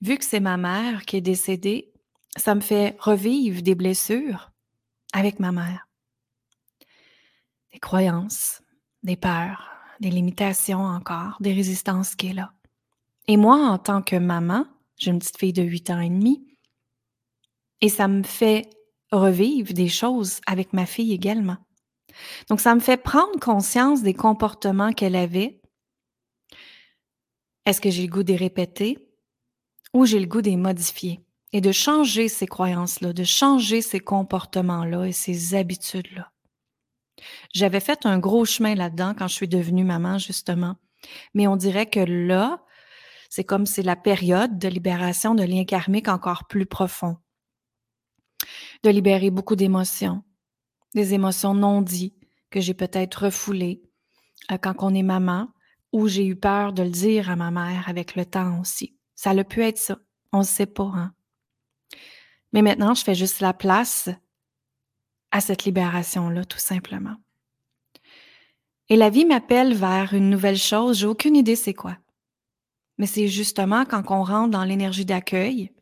vu 0.00 0.16
que 0.16 0.24
c'est 0.24 0.40
ma 0.40 0.56
mère 0.56 1.04
qui 1.04 1.16
est 1.16 1.22
décédée, 1.22 1.92
ça 2.36 2.54
me 2.54 2.60
fait 2.60 2.96
revivre 2.98 3.62
des 3.62 3.74
blessures 3.74 4.52
avec 5.12 5.40
ma 5.40 5.52
mère. 5.52 5.88
Des 7.72 7.78
croyances, 7.80 8.62
des 9.02 9.16
peurs, 9.16 9.70
des 10.00 10.10
limitations 10.10 10.84
encore, 10.84 11.36
des 11.40 11.52
résistances 11.52 12.14
qui 12.14 12.28
est 12.28 12.34
là. 12.34 12.52
Et 13.28 13.36
moi, 13.36 13.56
en 13.56 13.78
tant 13.78 14.02
que 14.02 14.16
maman, 14.16 14.66
j'ai 14.98 15.10
une 15.10 15.18
petite 15.18 15.38
fille 15.38 15.52
de 15.52 15.62
8 15.62 15.90
ans 15.90 16.00
et 16.00 16.08
demi, 16.08 16.46
et 17.80 17.88
ça 17.88 18.08
me 18.08 18.22
fait 18.22 18.70
revivre 19.12 19.72
des 19.72 19.88
choses 19.88 20.40
avec 20.46 20.72
ma 20.72 20.86
fille 20.86 21.12
également. 21.12 21.56
Donc, 22.48 22.60
ça 22.60 22.74
me 22.74 22.80
fait 22.80 22.96
prendre 22.96 23.38
conscience 23.40 24.02
des 24.02 24.14
comportements 24.14 24.92
qu'elle 24.92 25.16
avait. 25.16 25.60
Est-ce 27.64 27.80
que 27.80 27.90
j'ai 27.90 28.02
le 28.02 28.12
goût 28.12 28.22
de 28.22 28.34
répéter 28.34 28.98
ou 29.92 30.06
j'ai 30.06 30.20
le 30.20 30.26
goût 30.26 30.42
de 30.42 30.50
modifier? 30.50 31.20
Et 31.52 31.60
de 31.60 31.72
changer 31.72 32.28
ces 32.28 32.46
croyances-là, 32.46 33.12
de 33.12 33.24
changer 33.24 33.80
ces 33.80 34.00
comportements-là 34.00 35.04
et 35.06 35.12
ces 35.12 35.54
habitudes-là. 35.54 36.32
J'avais 37.54 37.80
fait 37.80 38.04
un 38.04 38.18
gros 38.18 38.44
chemin 38.44 38.74
là-dedans 38.74 39.14
quand 39.16 39.28
je 39.28 39.34
suis 39.34 39.48
devenue 39.48 39.84
maman, 39.84 40.18
justement. 40.18 40.76
Mais 41.34 41.46
on 41.46 41.56
dirait 41.56 41.86
que 41.86 42.00
là, 42.00 42.62
c'est 43.30 43.44
comme 43.44 43.66
c'est 43.66 43.82
la 43.82 43.96
période 43.96 44.58
de 44.58 44.68
libération 44.68 45.34
de 45.34 45.44
liens 45.44 45.64
karmiques 45.64 46.08
encore 46.08 46.46
plus 46.46 46.66
profond. 46.66 47.16
De 48.82 48.90
libérer 48.90 49.30
beaucoup 49.30 49.56
d'émotions, 49.56 50.22
des 50.96 51.12
émotions 51.12 51.54
non 51.54 51.82
dites 51.82 52.16
que 52.50 52.60
j'ai 52.60 52.72
peut-être 52.72 53.26
refoulées 53.26 53.82
euh, 54.50 54.56
quand 54.56 54.74
on 54.78 54.94
est 54.94 55.02
maman 55.02 55.48
ou 55.92 56.08
j'ai 56.08 56.26
eu 56.26 56.36
peur 56.36 56.72
de 56.72 56.82
le 56.82 56.90
dire 56.90 57.30
à 57.30 57.36
ma 57.36 57.50
mère 57.50 57.88
avec 57.88 58.16
le 58.16 58.24
temps 58.24 58.60
aussi. 58.60 58.96
Ça 59.14 59.30
a 59.30 59.44
pu 59.44 59.62
être 59.62 59.78
ça. 59.78 59.98
On 60.32 60.38
ne 60.38 60.44
sait 60.44 60.66
pas, 60.66 60.90
hein? 60.94 61.12
Mais 62.52 62.62
maintenant, 62.62 62.94
je 62.94 63.04
fais 63.04 63.14
juste 63.14 63.40
la 63.40 63.52
place 63.52 64.08
à 65.30 65.42
cette 65.42 65.64
libération-là, 65.64 66.46
tout 66.46 66.58
simplement. 66.58 67.16
Et 68.88 68.96
la 68.96 69.10
vie 69.10 69.26
m'appelle 69.26 69.74
vers 69.74 70.14
une 70.14 70.30
nouvelle 70.30 70.56
chose, 70.56 70.98
j'ai 70.98 71.06
aucune 71.06 71.36
idée 71.36 71.56
c'est 71.56 71.74
quoi. 71.74 71.98
Mais 72.96 73.06
c'est 73.06 73.28
justement 73.28 73.84
quand 73.84 74.02
on 74.10 74.22
rentre 74.22 74.50
dans 74.50 74.64
l'énergie 74.64 75.04
d'accueil 75.04 75.72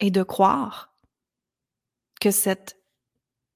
et 0.00 0.10
de 0.10 0.22
croire 0.22 0.94
que 2.20 2.30
cette 2.30 2.75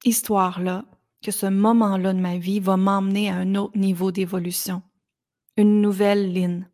histoire-là, 0.04 0.84
que 1.22 1.30
ce 1.30 1.46
moment-là 1.46 2.12
de 2.12 2.20
ma 2.20 2.38
vie 2.38 2.60
va 2.60 2.76
m'emmener 2.76 3.30
à 3.30 3.36
un 3.36 3.54
autre 3.54 3.76
niveau 3.76 4.10
d'évolution, 4.10 4.82
une 5.56 5.80
nouvelle 5.80 6.32
ligne. 6.32 6.68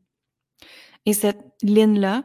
Et 1.04 1.12
cette 1.12 1.54
ligne-là, 1.62 2.24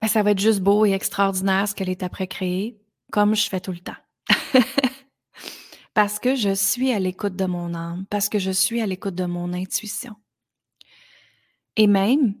ben, 0.00 0.08
ça 0.08 0.22
va 0.22 0.32
être 0.32 0.38
juste 0.38 0.60
beau 0.60 0.84
et 0.84 0.92
extraordinaire 0.92 1.68
ce 1.68 1.74
qu'elle 1.74 1.88
est 1.88 2.02
après 2.02 2.26
créée, 2.26 2.80
comme 3.10 3.34
je 3.34 3.48
fais 3.48 3.60
tout 3.60 3.72
le 3.72 3.80
temps. 3.80 3.96
parce 5.94 6.18
que 6.18 6.34
je 6.34 6.54
suis 6.54 6.92
à 6.92 6.98
l'écoute 6.98 7.36
de 7.36 7.46
mon 7.46 7.74
âme, 7.74 8.06
parce 8.10 8.28
que 8.28 8.38
je 8.38 8.50
suis 8.50 8.80
à 8.80 8.86
l'écoute 8.86 9.14
de 9.14 9.24
mon 9.24 9.52
intuition. 9.52 10.14
Et 11.76 11.86
même 11.86 12.34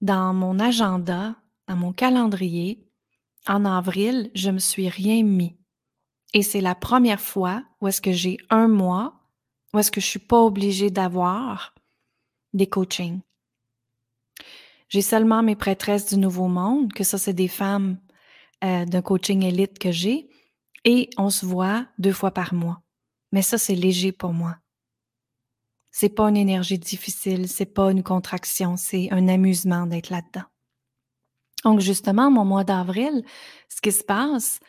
dans 0.00 0.32
mon 0.32 0.58
agenda, 0.58 1.36
dans 1.66 1.76
mon 1.76 1.92
calendrier, 1.92 2.87
en 3.48 3.64
avril, 3.64 4.30
je 4.34 4.50
me 4.50 4.58
suis 4.58 4.88
rien 4.88 5.22
mis. 5.22 5.56
Et 6.34 6.42
c'est 6.42 6.60
la 6.60 6.74
première 6.74 7.20
fois 7.20 7.64
où 7.80 7.88
est-ce 7.88 8.00
que 8.00 8.12
j'ai 8.12 8.36
un 8.50 8.68
mois, 8.68 9.14
où 9.72 9.78
est-ce 9.78 9.90
que 9.90 10.00
je 10.00 10.06
suis 10.06 10.18
pas 10.18 10.40
obligée 10.40 10.90
d'avoir 10.90 11.74
des 12.52 12.66
coachings. 12.66 13.20
J'ai 14.88 15.02
seulement 15.02 15.42
mes 15.42 15.56
prêtresses 15.56 16.06
du 16.06 16.18
Nouveau 16.18 16.48
Monde, 16.48 16.92
que 16.92 17.04
ça, 17.04 17.18
c'est 17.18 17.34
des 17.34 17.48
femmes 17.48 17.98
euh, 18.64 18.84
d'un 18.84 19.02
coaching 19.02 19.42
élite 19.42 19.78
que 19.78 19.92
j'ai, 19.92 20.30
et 20.84 21.10
on 21.18 21.30
se 21.30 21.44
voit 21.44 21.86
deux 21.98 22.12
fois 22.12 22.30
par 22.30 22.54
mois. 22.54 22.82
Mais 23.32 23.42
ça, 23.42 23.58
c'est 23.58 23.74
léger 23.74 24.12
pour 24.12 24.32
moi. 24.32 24.56
C'est 25.90 26.08
pas 26.08 26.28
une 26.28 26.36
énergie 26.36 26.78
difficile, 26.78 27.48
c'est 27.48 27.66
pas 27.66 27.90
une 27.90 28.02
contraction, 28.02 28.76
c'est 28.76 29.10
un 29.10 29.28
amusement 29.28 29.86
d'être 29.86 30.10
là-dedans. 30.10 30.46
Donc, 31.64 31.80
justement, 31.80 32.30
mon 32.30 32.44
mois 32.44 32.64
d'avril, 32.64 33.24
ce 33.68 33.80
qui 33.80 33.92
se 33.92 34.04
passe, 34.04 34.60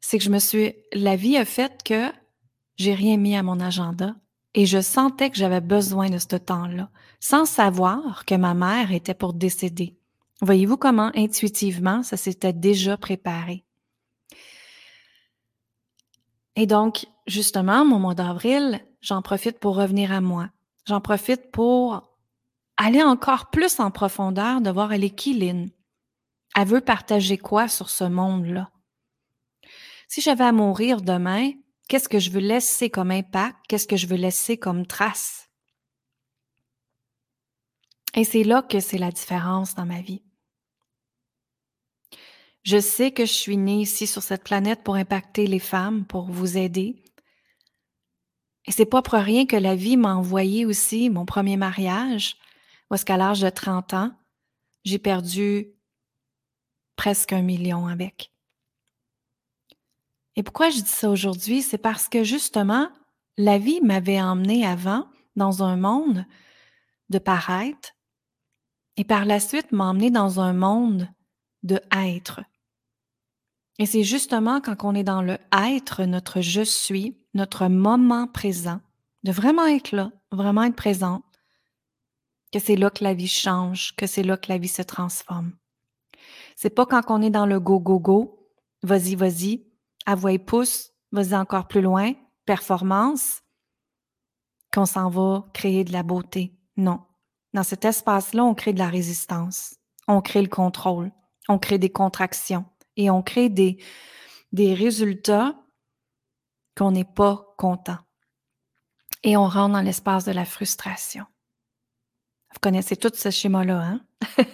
c'est 0.00 0.18
que 0.18 0.24
je 0.24 0.30
me 0.30 0.38
suis, 0.38 0.74
la 0.92 1.16
vie 1.16 1.36
a 1.36 1.44
fait 1.44 1.82
que 1.82 2.10
j'ai 2.76 2.94
rien 2.94 3.16
mis 3.16 3.36
à 3.36 3.42
mon 3.42 3.60
agenda 3.60 4.16
et 4.54 4.66
je 4.66 4.80
sentais 4.80 5.30
que 5.30 5.36
j'avais 5.36 5.60
besoin 5.60 6.10
de 6.10 6.18
ce 6.18 6.36
temps-là, 6.36 6.90
sans 7.20 7.44
savoir 7.44 8.24
que 8.24 8.34
ma 8.34 8.54
mère 8.54 8.92
était 8.92 9.14
pour 9.14 9.32
décéder. 9.32 9.96
Voyez-vous 10.40 10.76
comment 10.76 11.10
intuitivement 11.14 12.02
ça 12.02 12.16
s'était 12.16 12.52
déjà 12.52 12.96
préparé? 12.96 13.64
Et 16.56 16.66
donc, 16.66 17.06
justement, 17.26 17.84
mon 17.84 17.98
mois 17.98 18.14
d'avril, 18.14 18.80
j'en 19.00 19.22
profite 19.22 19.58
pour 19.58 19.76
revenir 19.76 20.12
à 20.12 20.20
moi. 20.20 20.50
J'en 20.86 21.00
profite 21.00 21.50
pour 21.50 22.16
aller 22.76 23.02
encore 23.02 23.50
plus 23.50 23.80
en 23.80 23.90
profondeur, 23.90 24.60
de 24.60 24.70
voir 24.70 24.92
elle? 24.92 25.10
Elle 26.54 26.68
veut 26.68 26.80
partager 26.80 27.38
quoi 27.38 27.68
sur 27.68 27.90
ce 27.90 28.04
monde-là? 28.04 28.70
Si 30.08 30.20
j'avais 30.20 30.44
à 30.44 30.52
mourir 30.52 31.00
demain, 31.00 31.50
qu'est-ce 31.88 32.08
que 32.08 32.18
je 32.18 32.30
veux 32.30 32.40
laisser 32.40 32.90
comme 32.90 33.10
impact? 33.10 33.56
Qu'est-ce 33.68 33.88
que 33.88 33.96
je 33.96 34.06
veux 34.06 34.16
laisser 34.16 34.56
comme 34.56 34.86
trace? 34.86 35.50
Et 38.14 38.24
c'est 38.24 38.44
là 38.44 38.62
que 38.62 38.78
c'est 38.78 38.98
la 38.98 39.10
différence 39.10 39.74
dans 39.74 39.86
ma 39.86 40.00
vie. 40.00 40.22
Je 42.62 42.78
sais 42.78 43.10
que 43.10 43.26
je 43.26 43.32
suis 43.32 43.56
née 43.56 43.80
ici 43.80 44.06
sur 44.06 44.22
cette 44.22 44.44
planète 44.44 44.84
pour 44.84 44.94
impacter 44.94 45.46
les 45.46 45.58
femmes, 45.58 46.06
pour 46.06 46.30
vous 46.30 46.56
aider. 46.56 47.04
Et 48.66 48.72
c'est 48.72 48.86
pas 48.86 49.02
pour 49.02 49.18
rien 49.18 49.44
que 49.44 49.56
la 49.56 49.74
vie 49.74 49.96
m'a 49.96 50.14
envoyé 50.14 50.64
aussi 50.64 51.10
mon 51.10 51.26
premier 51.26 51.56
mariage, 51.56 52.38
est-ce 52.94 53.04
qu'à 53.04 53.16
l'âge 53.16 53.40
de 53.40 53.50
30 53.50 53.94
ans, 53.94 54.12
j'ai 54.84 54.98
perdu 54.98 55.73
presque 56.96 57.32
un 57.32 57.42
million 57.42 57.86
avec. 57.86 58.32
Et 60.36 60.42
pourquoi 60.42 60.70
je 60.70 60.80
dis 60.80 60.88
ça 60.88 61.10
aujourd'hui? 61.10 61.62
C'est 61.62 61.78
parce 61.78 62.08
que 62.08 62.24
justement, 62.24 62.88
la 63.36 63.58
vie 63.58 63.80
m'avait 63.80 64.20
emmené 64.20 64.66
avant 64.66 65.06
dans 65.36 65.62
un 65.62 65.76
monde 65.76 66.24
de 67.10 67.18
paraître 67.18 67.94
et 68.96 69.04
par 69.04 69.24
la 69.24 69.40
suite 69.40 69.72
m'a 69.72 69.86
emmené 69.86 70.10
dans 70.10 70.40
un 70.40 70.52
monde 70.52 71.08
de 71.62 71.80
être. 71.92 72.40
Et 73.78 73.86
c'est 73.86 74.04
justement 74.04 74.60
quand 74.60 74.84
on 74.84 74.94
est 74.94 75.04
dans 75.04 75.22
le 75.22 75.38
être, 75.52 76.04
notre 76.04 76.40
je 76.40 76.62
suis, 76.62 77.16
notre 77.34 77.66
moment 77.66 78.28
présent, 78.28 78.80
de 79.24 79.32
vraiment 79.32 79.66
être 79.66 79.92
là, 79.92 80.12
vraiment 80.30 80.62
être 80.62 80.76
présent, 80.76 81.22
que 82.52 82.60
c'est 82.60 82.76
là 82.76 82.90
que 82.90 83.02
la 83.02 83.14
vie 83.14 83.26
change, 83.26 83.96
que 83.96 84.06
c'est 84.06 84.22
là 84.22 84.36
que 84.36 84.48
la 84.48 84.58
vie 84.58 84.68
se 84.68 84.82
transforme. 84.82 85.52
C'est 86.54 86.70
pas 86.70 86.86
quand 86.86 87.02
on 87.08 87.22
est 87.22 87.30
dans 87.30 87.46
le 87.46 87.60
go, 87.60 87.80
go, 87.80 87.98
go, 87.98 88.50
vas-y, 88.82 89.14
vas-y, 89.14 89.66
et 90.28 90.38
pousse, 90.38 90.92
vas-y 91.12 91.34
encore 91.34 91.68
plus 91.68 91.80
loin, 91.80 92.12
performance, 92.44 93.42
qu'on 94.72 94.86
s'en 94.86 95.08
va 95.08 95.46
créer 95.54 95.84
de 95.84 95.92
la 95.92 96.02
beauté. 96.02 96.58
Non. 96.76 97.00
Dans 97.52 97.62
cet 97.62 97.84
espace-là, 97.84 98.44
on 98.44 98.54
crée 98.54 98.72
de 98.72 98.78
la 98.78 98.88
résistance, 98.88 99.76
on 100.08 100.20
crée 100.20 100.42
le 100.42 100.48
contrôle, 100.48 101.12
on 101.48 101.58
crée 101.58 101.78
des 101.78 101.90
contractions, 101.90 102.64
et 102.96 103.10
on 103.10 103.22
crée 103.22 103.48
des, 103.48 103.82
des 104.52 104.74
résultats 104.74 105.54
qu'on 106.76 106.90
n'est 106.90 107.04
pas 107.04 107.54
content. 107.56 107.98
Et 109.22 109.36
on 109.36 109.48
rentre 109.48 109.74
dans 109.74 109.80
l'espace 109.80 110.24
de 110.24 110.32
la 110.32 110.44
frustration. 110.44 111.24
Vous 112.52 112.60
connaissez 112.60 112.96
tout 112.96 113.10
ce 113.14 113.30
schéma-là, 113.30 113.80
hein? 113.80 114.00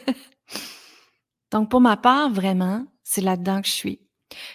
Donc, 1.50 1.70
pour 1.70 1.80
ma 1.80 1.96
part, 1.96 2.30
vraiment, 2.30 2.86
c'est 3.02 3.20
là-dedans 3.20 3.60
que 3.60 3.68
je 3.68 3.72
suis. 3.72 4.00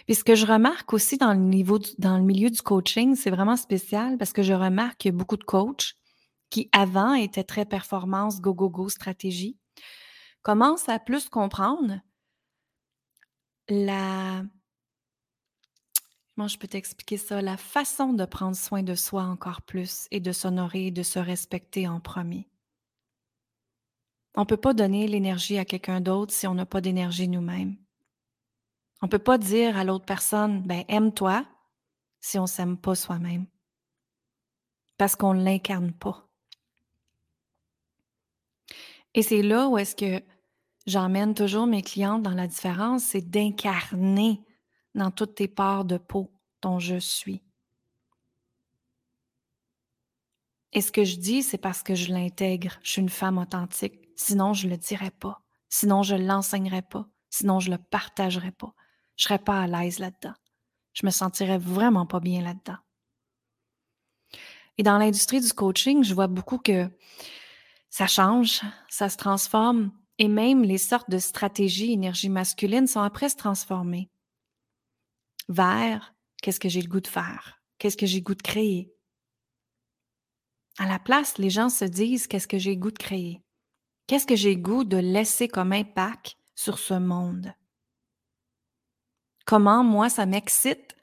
Puis 0.05 0.15
ce 0.15 0.23
que 0.23 0.35
je 0.35 0.45
remarque 0.45 0.93
aussi 0.93 1.17
dans 1.17 1.33
le 1.33 1.39
niveau, 1.39 1.79
dans 1.97 2.17
le 2.17 2.23
milieu 2.23 2.49
du 2.49 2.61
coaching, 2.61 3.15
c'est 3.15 3.29
vraiment 3.29 3.57
spécial 3.57 4.17
parce 4.17 4.31
que 4.31 4.43
je 4.43 4.53
remarque 4.53 4.99
qu'il 4.99 5.11
beaucoup 5.11 5.37
de 5.37 5.43
coachs 5.43 5.95
qui 6.49 6.69
avant 6.71 7.13
étaient 7.13 7.43
très 7.43 7.65
performance, 7.65 8.39
go, 8.39 8.53
go, 8.53 8.69
go, 8.69 8.87
stratégie, 8.87 9.57
commencent 10.41 10.89
à 10.89 10.99
plus 10.99 11.27
comprendre 11.27 11.99
la 13.67 14.43
comment 16.35 16.47
je 16.47 16.57
peux 16.57 16.67
t'expliquer 16.67 17.17
ça? 17.17 17.41
La 17.41 17.57
façon 17.57 18.13
de 18.13 18.25
prendre 18.25 18.55
soin 18.55 18.83
de 18.83 18.95
soi 18.95 19.23
encore 19.23 19.61
plus 19.61 20.07
et 20.11 20.19
de 20.19 20.31
s'honorer 20.31 20.87
et 20.87 20.91
de 20.91 21.03
se 21.03 21.19
respecter 21.19 21.87
en 21.87 21.99
premier. 21.99 22.47
On 24.35 24.41
ne 24.41 24.45
peut 24.45 24.57
pas 24.57 24.73
donner 24.73 25.07
l'énergie 25.07 25.57
à 25.57 25.65
quelqu'un 25.65 26.01
d'autre 26.01 26.33
si 26.33 26.45
on 26.47 26.53
n'a 26.53 26.65
pas 26.65 26.81
d'énergie 26.81 27.27
nous-mêmes. 27.27 27.77
On 29.01 29.07
ne 29.07 29.11
peut 29.11 29.19
pas 29.19 29.37
dire 29.37 29.77
à 29.77 29.83
l'autre 29.83 30.05
personne, 30.05 30.61
ben 30.61 30.83
aime-toi 30.87 31.45
si 32.19 32.37
on 32.37 32.43
ne 32.43 32.47
s'aime 32.47 32.77
pas 32.77 32.95
soi-même. 32.95 33.45
Parce 34.97 35.15
qu'on 35.15 35.33
ne 35.33 35.43
l'incarne 35.43 35.93
pas. 35.93 36.27
Et 39.13 39.21
c'est 39.21 39.41
là 39.41 39.67
où 39.67 39.77
est-ce 39.77 39.95
que 39.95 40.23
j'emmène 40.85 41.33
toujours 41.33 41.67
mes 41.67 41.81
clientes 41.81 42.23
dans 42.23 42.31
la 42.31 42.47
différence, 42.47 43.03
c'est 43.03 43.29
d'incarner 43.29 44.41
dans 44.93 45.11
toutes 45.11 45.35
tes 45.35 45.47
parts 45.47 45.85
de 45.85 45.97
peau 45.97 46.31
ton 46.61 46.79
je 46.79 46.97
suis. 46.97 47.41
Et 50.73 50.81
ce 50.81 50.91
que 50.91 51.05
je 51.05 51.17
dis, 51.17 51.43
c'est 51.43 51.57
parce 51.57 51.83
que 51.83 51.95
je 51.95 52.11
l'intègre. 52.11 52.77
Je 52.83 52.91
suis 52.91 53.01
une 53.01 53.09
femme 53.09 53.37
authentique. 53.37 54.04
Sinon, 54.15 54.53
je 54.53 54.67
le 54.67 54.77
dirais 54.77 55.11
pas. 55.11 55.41
Sinon, 55.69 56.03
je 56.03 56.15
ne 56.15 56.25
l'enseignerais 56.25 56.81
pas. 56.81 57.07
Sinon, 57.29 57.59
je 57.59 57.71
le 57.71 57.77
partagerais 57.77 58.51
pas. 58.51 58.73
Je 59.17 59.23
serais 59.23 59.39
pas 59.39 59.61
à 59.61 59.67
l'aise 59.67 59.99
là-dedans. 59.99 60.33
Je 60.93 61.05
me 61.05 61.11
sentirais 61.11 61.57
vraiment 61.57 62.05
pas 62.05 62.19
bien 62.19 62.41
là-dedans. 62.41 62.77
Et 64.77 64.83
dans 64.83 64.97
l'industrie 64.97 65.41
du 65.41 65.51
coaching, 65.51 66.03
je 66.03 66.13
vois 66.13 66.27
beaucoup 66.27 66.57
que 66.57 66.89
ça 67.89 68.07
change, 68.07 68.61
ça 68.89 69.09
se 69.09 69.17
transforme. 69.17 69.91
Et 70.17 70.27
même 70.27 70.63
les 70.63 70.77
sortes 70.77 71.09
de 71.09 71.17
stratégies 71.17 71.93
énergie 71.93 72.29
masculine 72.29 72.87
sont 72.87 73.01
après 73.01 73.29
se 73.29 73.35
transformer 73.35 74.09
vers 75.49 76.13
qu'est-ce 76.41 76.59
que 76.59 76.69
j'ai 76.69 76.81
le 76.81 76.89
goût 76.89 77.01
de 77.01 77.07
faire, 77.07 77.61
qu'est-ce 77.77 77.97
que 77.97 78.05
j'ai 78.05 78.19
le 78.19 78.23
goût 78.23 78.35
de 78.35 78.41
créer. 78.41 78.93
À 80.77 80.87
la 80.87 80.99
place, 80.99 81.37
les 81.37 81.49
gens 81.49 81.69
se 81.69 81.85
disent 81.85 82.27
qu'est-ce 82.27 82.47
que 82.47 82.57
j'ai 82.57 82.75
le 82.75 82.81
goût 82.81 82.91
de 82.91 82.97
créer, 82.97 83.44
qu'est-ce 84.07 84.27
que 84.27 84.35
j'ai 84.35 84.55
goût 84.55 84.83
de 84.83 84.97
laisser 84.97 85.47
comme 85.47 85.71
impact 85.71 86.37
sur 86.55 86.79
ce 86.79 86.93
monde? 86.93 87.53
Comment 89.45 89.83
moi, 89.83 90.09
ça 90.09 90.25
m'excite 90.25 90.95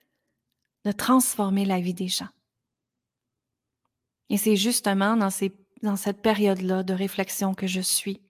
de 0.84 0.92
transformer 0.92 1.64
la 1.64 1.80
vie 1.80 1.94
des 1.94 2.08
gens? 2.08 2.28
Et 4.30 4.36
c'est 4.36 4.56
justement 4.56 5.16
dans, 5.16 5.30
ces, 5.30 5.52
dans 5.82 5.96
cette 5.96 6.22
période-là 6.22 6.82
de 6.82 6.94
réflexion 6.94 7.54
que 7.54 7.66
je 7.66 7.80
suis 7.80 8.22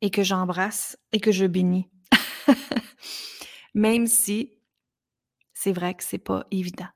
et 0.00 0.10
que 0.10 0.22
j'embrasse 0.22 0.98
et 1.12 1.20
que 1.20 1.32
je 1.32 1.46
bénis. 1.46 1.88
Même 3.74 4.06
si 4.06 4.52
c'est 5.52 5.72
vrai 5.72 5.94
que 5.94 6.04
c'est 6.04 6.18
pas 6.18 6.46
évident. 6.50 6.88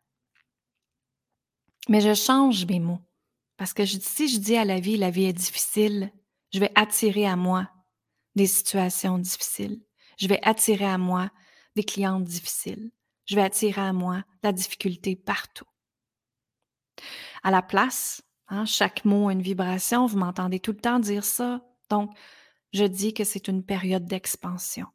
Mais 1.88 2.00
je 2.00 2.14
change 2.14 2.66
mes 2.66 2.80
mots. 2.80 3.00
Parce 3.56 3.72
que 3.72 3.84
si 3.84 4.28
je 4.28 4.38
dis 4.38 4.56
à 4.56 4.64
la 4.64 4.78
vie, 4.78 4.96
la 4.96 5.10
vie 5.10 5.24
est 5.24 5.32
difficile, 5.32 6.12
je 6.52 6.60
vais 6.60 6.72
attirer 6.74 7.26
à 7.26 7.36
moi 7.36 7.68
des 8.34 8.46
situations 8.46 9.18
difficiles. 9.18 9.80
Je 10.18 10.28
vais 10.28 10.40
attirer 10.42 10.86
à 10.86 10.98
moi 10.98 11.30
des 11.76 11.84
clientes 11.84 12.24
difficiles. 12.24 12.90
Je 13.26 13.34
vais 13.34 13.42
attirer 13.42 13.80
à 13.80 13.92
moi 13.92 14.24
la 14.42 14.52
difficulté 14.52 15.16
partout. 15.16 15.66
À 17.42 17.50
la 17.50 17.62
place, 17.62 18.22
hein, 18.48 18.64
chaque 18.64 19.04
mot 19.04 19.28
a 19.28 19.32
une 19.32 19.42
vibration. 19.42 20.06
Vous 20.06 20.18
m'entendez 20.18 20.60
tout 20.60 20.72
le 20.72 20.80
temps 20.80 20.98
dire 20.98 21.24
ça. 21.24 21.62
Donc, 21.90 22.16
je 22.72 22.84
dis 22.84 23.14
que 23.14 23.24
c'est 23.24 23.48
une 23.48 23.64
période 23.64 24.06
d'expansion 24.06 24.86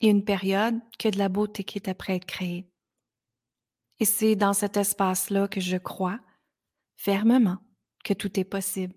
et 0.00 0.08
une 0.08 0.24
période 0.24 0.80
que 0.98 1.08
de 1.08 1.18
la 1.18 1.28
beauté 1.28 1.64
qui 1.64 1.78
est 1.78 1.88
après 1.88 2.16
être 2.16 2.26
créée. 2.26 2.68
Et 4.00 4.04
c'est 4.04 4.36
dans 4.36 4.52
cet 4.52 4.76
espace-là 4.76 5.48
que 5.48 5.60
je 5.60 5.76
crois 5.76 6.18
fermement 6.96 7.58
que 8.04 8.14
tout 8.14 8.38
est 8.38 8.44
possible. 8.44 8.94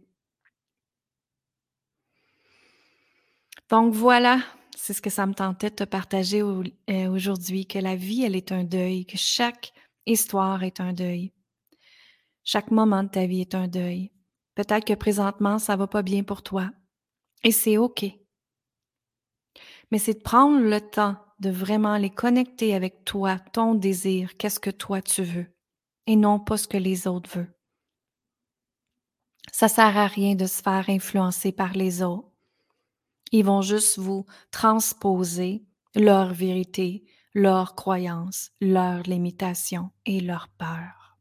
Donc 3.69 3.93
voilà, 3.93 4.39
c'est 4.77 4.93
ce 4.93 5.01
que 5.01 5.09
ça 5.09 5.25
me 5.25 5.33
tentait 5.33 5.69
de 5.69 5.75
te 5.75 5.83
partager 5.83 6.41
euh, 6.41 7.09
aujourd'hui, 7.09 7.65
que 7.65 7.79
la 7.79 7.95
vie, 7.95 8.23
elle 8.23 8.35
est 8.35 8.51
un 8.51 8.63
deuil, 8.63 9.05
que 9.05 9.17
chaque 9.17 9.73
histoire 10.05 10.63
est 10.63 10.79
un 10.79 10.93
deuil. 10.93 11.33
Chaque 12.43 12.71
moment 12.71 13.03
de 13.03 13.09
ta 13.09 13.25
vie 13.25 13.41
est 13.41 13.55
un 13.55 13.67
deuil. 13.67 14.11
Peut-être 14.55 14.85
que 14.85 14.93
présentement, 14.93 15.59
ça 15.59 15.75
va 15.75 15.87
pas 15.87 16.01
bien 16.01 16.23
pour 16.23 16.43
toi. 16.43 16.71
Et 17.43 17.51
c'est 17.51 17.77
OK. 17.77 18.05
Mais 19.91 19.99
c'est 19.99 20.15
de 20.15 20.23
prendre 20.23 20.59
le 20.59 20.79
temps 20.79 21.17
de 21.39 21.49
vraiment 21.49 21.97
les 21.97 22.09
connecter 22.09 22.73
avec 22.73 23.03
toi, 23.03 23.37
ton 23.39 23.75
désir, 23.75 24.37
qu'est-ce 24.37 24.59
que 24.59 24.69
toi 24.69 25.01
tu 25.01 25.23
veux, 25.23 25.45
et 26.07 26.15
non 26.15 26.39
pas 26.39 26.57
ce 26.57 26.67
que 26.67 26.77
les 26.77 27.07
autres 27.07 27.29
veulent. 27.29 27.53
Ça 29.51 29.67
sert 29.67 29.97
à 29.97 30.07
rien 30.07 30.35
de 30.35 30.45
se 30.45 30.61
faire 30.61 30.89
influencer 30.89 31.51
par 31.51 31.73
les 31.73 32.01
autres. 32.01 32.36
Ils 33.31 33.45
vont 33.45 33.61
juste 33.61 33.97
vous 33.99 34.25
transposer 34.51 35.65
leur 35.95 36.33
vérité, 36.33 37.05
leurs 37.33 37.75
croyances, 37.75 38.51
leurs 38.61 39.03
limitations 39.03 39.91
et 40.05 40.21
leurs 40.21 40.49
peurs. 40.49 41.17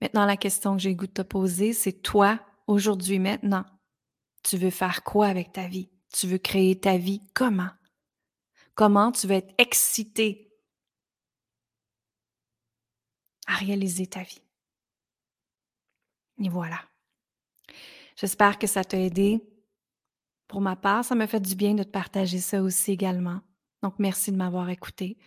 Maintenant, 0.00 0.26
la 0.26 0.36
question 0.36 0.76
que 0.76 0.82
j'ai 0.82 0.94
goût 0.94 1.06
de 1.06 1.12
te 1.12 1.22
poser, 1.22 1.72
c'est 1.72 2.00
toi, 2.02 2.40
aujourd'hui, 2.66 3.18
maintenant, 3.18 3.64
tu 4.42 4.56
veux 4.56 4.70
faire 4.70 5.02
quoi 5.02 5.26
avec 5.26 5.52
ta 5.52 5.66
vie? 5.66 5.90
Tu 6.12 6.26
veux 6.26 6.38
créer 6.38 6.78
ta 6.78 6.96
vie 6.96 7.20
comment? 7.34 7.70
Comment 8.74 9.10
tu 9.12 9.26
veux 9.26 9.34
être 9.34 9.54
excité 9.58 10.52
à 13.46 13.56
réaliser 13.56 14.06
ta 14.06 14.22
vie? 14.22 14.42
Et 16.42 16.48
voilà. 16.48 16.80
J'espère 18.16 18.58
que 18.58 18.66
ça 18.68 18.84
t'a 18.84 18.98
aidé. 18.98 19.42
Pour 20.48 20.62
ma 20.62 20.76
part, 20.76 21.04
ça 21.04 21.14
me 21.14 21.26
fait 21.26 21.40
du 21.40 21.54
bien 21.54 21.74
de 21.74 21.82
te 21.82 21.90
partager 21.90 22.38
ça 22.38 22.62
aussi 22.62 22.92
également. 22.92 23.40
Donc, 23.82 23.94
merci 23.98 24.32
de 24.32 24.36
m'avoir 24.36 24.70
écouté. 24.70 25.18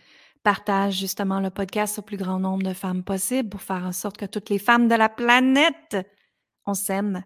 Partage 0.43 0.95
justement 0.95 1.39
le 1.39 1.51
podcast 1.51 1.99
au 1.99 2.01
plus 2.01 2.17
grand 2.17 2.39
nombre 2.39 2.63
de 2.63 2.73
femmes 2.73 3.03
possible 3.03 3.49
pour 3.49 3.61
faire 3.61 3.85
en 3.85 3.91
sorte 3.91 4.17
que 4.17 4.25
toutes 4.25 4.49
les 4.49 4.57
femmes 4.57 4.87
de 4.87 4.95
la 4.95 5.07
planète, 5.07 5.97
on 6.65 6.73
s'aime, 6.73 7.23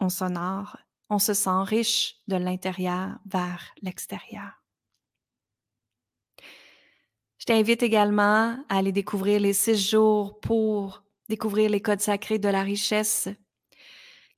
on 0.00 0.10
s'honore, 0.10 0.76
on 1.08 1.18
se 1.18 1.32
sent 1.32 1.62
riche 1.62 2.16
de 2.28 2.36
l'intérieur 2.36 3.18
vers 3.24 3.72
l'extérieur. 3.80 4.62
Je 7.38 7.46
t'invite 7.46 7.82
également 7.82 8.58
à 8.68 8.78
aller 8.78 8.92
découvrir 8.92 9.40
les 9.40 9.54
six 9.54 9.90
jours 9.90 10.38
pour 10.40 11.02
découvrir 11.28 11.70
les 11.70 11.80
codes 11.80 12.00
sacrés 12.00 12.38
de 12.38 12.48
la 12.48 12.62
richesse, 12.62 13.28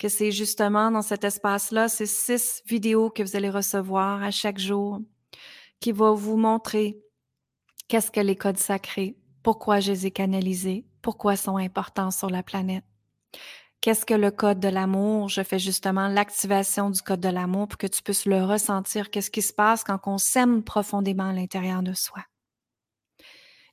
que 0.01 0.09
c'est 0.09 0.33
justement 0.33 0.91
dans 0.91 1.03
cet 1.03 1.25
espace-là, 1.25 1.89
ces 1.89 2.07
six 2.07 2.63
vidéos 2.67 3.11
que 3.11 3.23
vous 3.23 3.37
allez 3.37 3.51
recevoir 3.51 4.23
à 4.23 4.31
chaque 4.31 4.59
jour 4.59 4.99
qui 5.79 5.93
vont 5.93 6.15
vous 6.15 6.39
montrer 6.39 6.99
qu'est-ce 7.87 8.11
que 8.11 8.21
les 8.21 8.35
codes 8.35 8.57
sacrés, 8.57 9.19
pourquoi 9.43 9.81
je 9.81 9.93
les 9.93 10.07
ai 10.07 10.11
canalisés, 10.11 10.87
pourquoi 11.03 11.35
ils 11.35 11.39
sont 11.39 11.59
importants 11.59 12.11
sur 12.11 12.31
la 12.31 12.43
planète. 12.43 12.85
Qu'est-ce 13.83 14.07
que 14.07 14.15
le 14.15 14.31
code 14.31 14.59
de 14.59 14.69
l'amour? 14.69 15.29
Je 15.29 15.43
fais 15.43 15.59
justement 15.59 16.09
l'activation 16.09 16.89
du 16.89 17.03
code 17.03 17.21
de 17.21 17.29
l'amour 17.29 17.69
pour 17.69 17.79
que 17.79 17.87
tu 17.87 18.03
puisses 18.03 18.27
le 18.27 18.43
ressentir. 18.43 19.11
Qu'est-ce 19.11 19.31
qui 19.31 19.43
se 19.43 19.53
passe 19.53 19.85
quand 19.85 19.99
on 20.07 20.19
s'aime 20.19 20.63
profondément 20.63 21.29
à 21.29 21.33
l'intérieur 21.35 21.83
de 21.83 21.93
soi? 21.93 22.25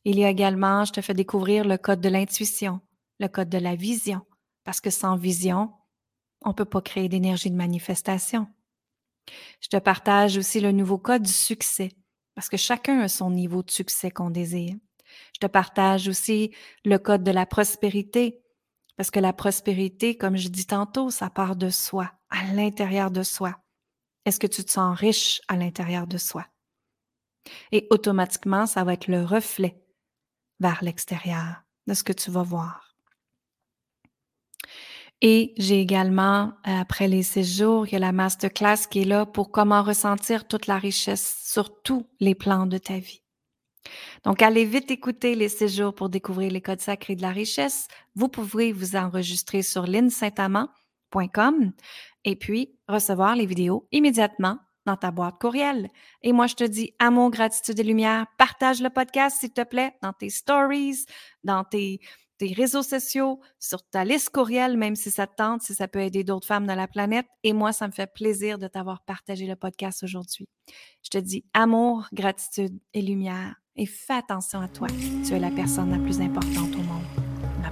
Il 0.03 0.19
y 0.19 0.25
a 0.25 0.29
également, 0.29 0.83
je 0.83 0.91
te 0.91 1.01
fais 1.01 1.13
découvrir 1.13 1.63
le 1.63 1.77
code 1.77 2.01
de 2.01 2.09
l'intuition, 2.09 2.81
le 3.19 3.27
code 3.27 3.49
de 3.49 3.57
la 3.57 3.75
vision, 3.75 4.21
parce 4.63 4.79
que 4.79 4.89
sans 4.89 5.17
vision, 5.17 5.71
on 6.43 6.49
ne 6.49 6.53
peut 6.53 6.65
pas 6.65 6.81
créer 6.81 7.09
d'énergie 7.09 7.51
de 7.51 7.55
manifestation. 7.55 8.47
Je 9.61 9.67
te 9.67 9.77
partage 9.77 10.37
aussi 10.37 10.59
le 10.59 10.71
nouveau 10.71 10.97
code 10.97 11.23
du 11.23 11.31
succès, 11.31 11.91
parce 12.35 12.49
que 12.49 12.57
chacun 12.57 12.99
a 12.99 13.07
son 13.07 13.31
niveau 13.31 13.63
de 13.63 13.71
succès 13.71 14.11
qu'on 14.11 14.29
désire. 14.29 14.75
Je 15.33 15.39
te 15.39 15.47
partage 15.47 16.07
aussi 16.07 16.53
le 16.85 16.97
code 16.97 17.23
de 17.23 17.31
la 17.31 17.45
prospérité, 17.45 18.41
parce 18.95 19.11
que 19.11 19.19
la 19.19 19.33
prospérité, 19.33 20.17
comme 20.17 20.37
je 20.37 20.49
dis 20.49 20.65
tantôt, 20.65 21.09
ça 21.09 21.29
part 21.29 21.55
de 21.55 21.69
soi, 21.69 22.11
à 22.29 22.45
l'intérieur 22.53 23.11
de 23.11 23.23
soi. 23.23 23.55
Est-ce 24.25 24.39
que 24.39 24.47
tu 24.47 24.63
te 24.63 24.71
sens 24.71 24.97
riche 24.97 25.41
à 25.47 25.55
l'intérieur 25.55 26.07
de 26.07 26.17
soi? 26.17 26.45
Et 27.71 27.87
automatiquement, 27.91 28.65
ça 28.65 28.83
va 28.83 28.93
être 28.93 29.07
le 29.07 29.23
reflet 29.23 29.81
vers 30.59 30.83
l'extérieur 30.83 31.63
de 31.87 31.93
ce 31.93 32.03
que 32.03 32.13
tu 32.13 32.31
vas 32.31 32.43
voir. 32.43 32.86
Et 35.21 35.53
j'ai 35.57 35.81
également, 35.81 36.53
après 36.63 37.07
les 37.07 37.23
six 37.23 37.57
jours, 37.57 37.87
il 37.87 37.93
y 37.93 37.95
a 37.95 37.99
la 37.99 38.11
masterclass 38.11 38.87
qui 38.89 39.01
est 39.01 39.05
là 39.05 39.25
pour 39.25 39.51
comment 39.51 39.81
ressentir 39.81 40.47
toute 40.47 40.67
la 40.67 40.77
richesse 40.77 41.41
sur 41.43 41.81
tous 41.81 42.05
les 42.19 42.35
plans 42.35 42.67
de 42.67 42.77
ta 42.77 42.99
vie. 42.99 43.23
Donc, 44.23 44.41
allez 44.41 44.65
vite 44.65 44.91
écouter 44.91 45.33
les 45.33 45.49
six 45.49 45.75
jours 45.75 45.95
pour 45.95 46.09
découvrir 46.09 46.51
les 46.51 46.61
codes 46.61 46.81
sacrés 46.81 47.15
de 47.15 47.21
la 47.21 47.31
richesse. 47.31 47.87
Vous 48.15 48.27
pouvez 48.27 48.71
vous 48.71 48.95
enregistrer 48.95 49.63
sur 49.63 49.87
linsaintamant.com 49.87 51.71
et 52.25 52.35
puis 52.35 52.77
recevoir 52.87 53.35
les 53.35 53.45
vidéos 53.45 53.87
immédiatement 53.91 54.59
dans 54.85 54.97
ta 54.97 55.11
boîte 55.11 55.39
courriel. 55.39 55.89
Et 56.21 56.31
moi, 56.31 56.47
je 56.47 56.55
te 56.55 56.63
dis 56.63 56.93
amour, 56.99 57.31
gratitude 57.31 57.79
et 57.79 57.83
lumière. 57.83 58.25
Partage 58.37 58.81
le 58.81 58.89
podcast, 58.89 59.37
s'il 59.39 59.51
te 59.51 59.63
plaît, 59.63 59.95
dans 60.01 60.13
tes 60.13 60.29
stories, 60.29 61.05
dans 61.43 61.63
tes, 61.63 61.99
tes 62.37 62.53
réseaux 62.53 62.83
sociaux, 62.83 63.39
sur 63.59 63.83
ta 63.83 64.03
liste 64.03 64.29
courriel, 64.29 64.77
même 64.77 64.95
si 64.95 65.11
ça 65.11 65.27
te 65.27 65.35
tente, 65.35 65.61
si 65.61 65.73
ça 65.73 65.87
peut 65.87 65.99
aider 65.99 66.23
d'autres 66.23 66.47
femmes 66.47 66.67
de 66.67 66.73
la 66.73 66.87
planète. 66.87 67.25
Et 67.43 67.53
moi, 67.53 67.71
ça 67.73 67.87
me 67.87 67.91
fait 67.91 68.11
plaisir 68.11 68.57
de 68.57 68.67
t'avoir 68.67 69.01
partagé 69.01 69.45
le 69.47 69.55
podcast 69.55 70.03
aujourd'hui. 70.03 70.47
Je 71.03 71.09
te 71.09 71.17
dis 71.17 71.45
amour, 71.53 72.07
gratitude 72.13 72.79
et 72.93 73.01
lumière. 73.01 73.55
Et 73.75 73.85
fais 73.85 74.13
attention 74.13 74.59
à 74.59 74.67
toi. 74.67 74.87
Tu 75.25 75.33
es 75.33 75.39
la 75.39 75.51
personne 75.51 75.91
la 75.91 75.99
plus 75.99 76.19
importante 76.19 76.73
au 76.73 76.81
monde. 76.81 77.05
Bye 77.61 77.71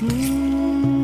bye. 0.00 0.99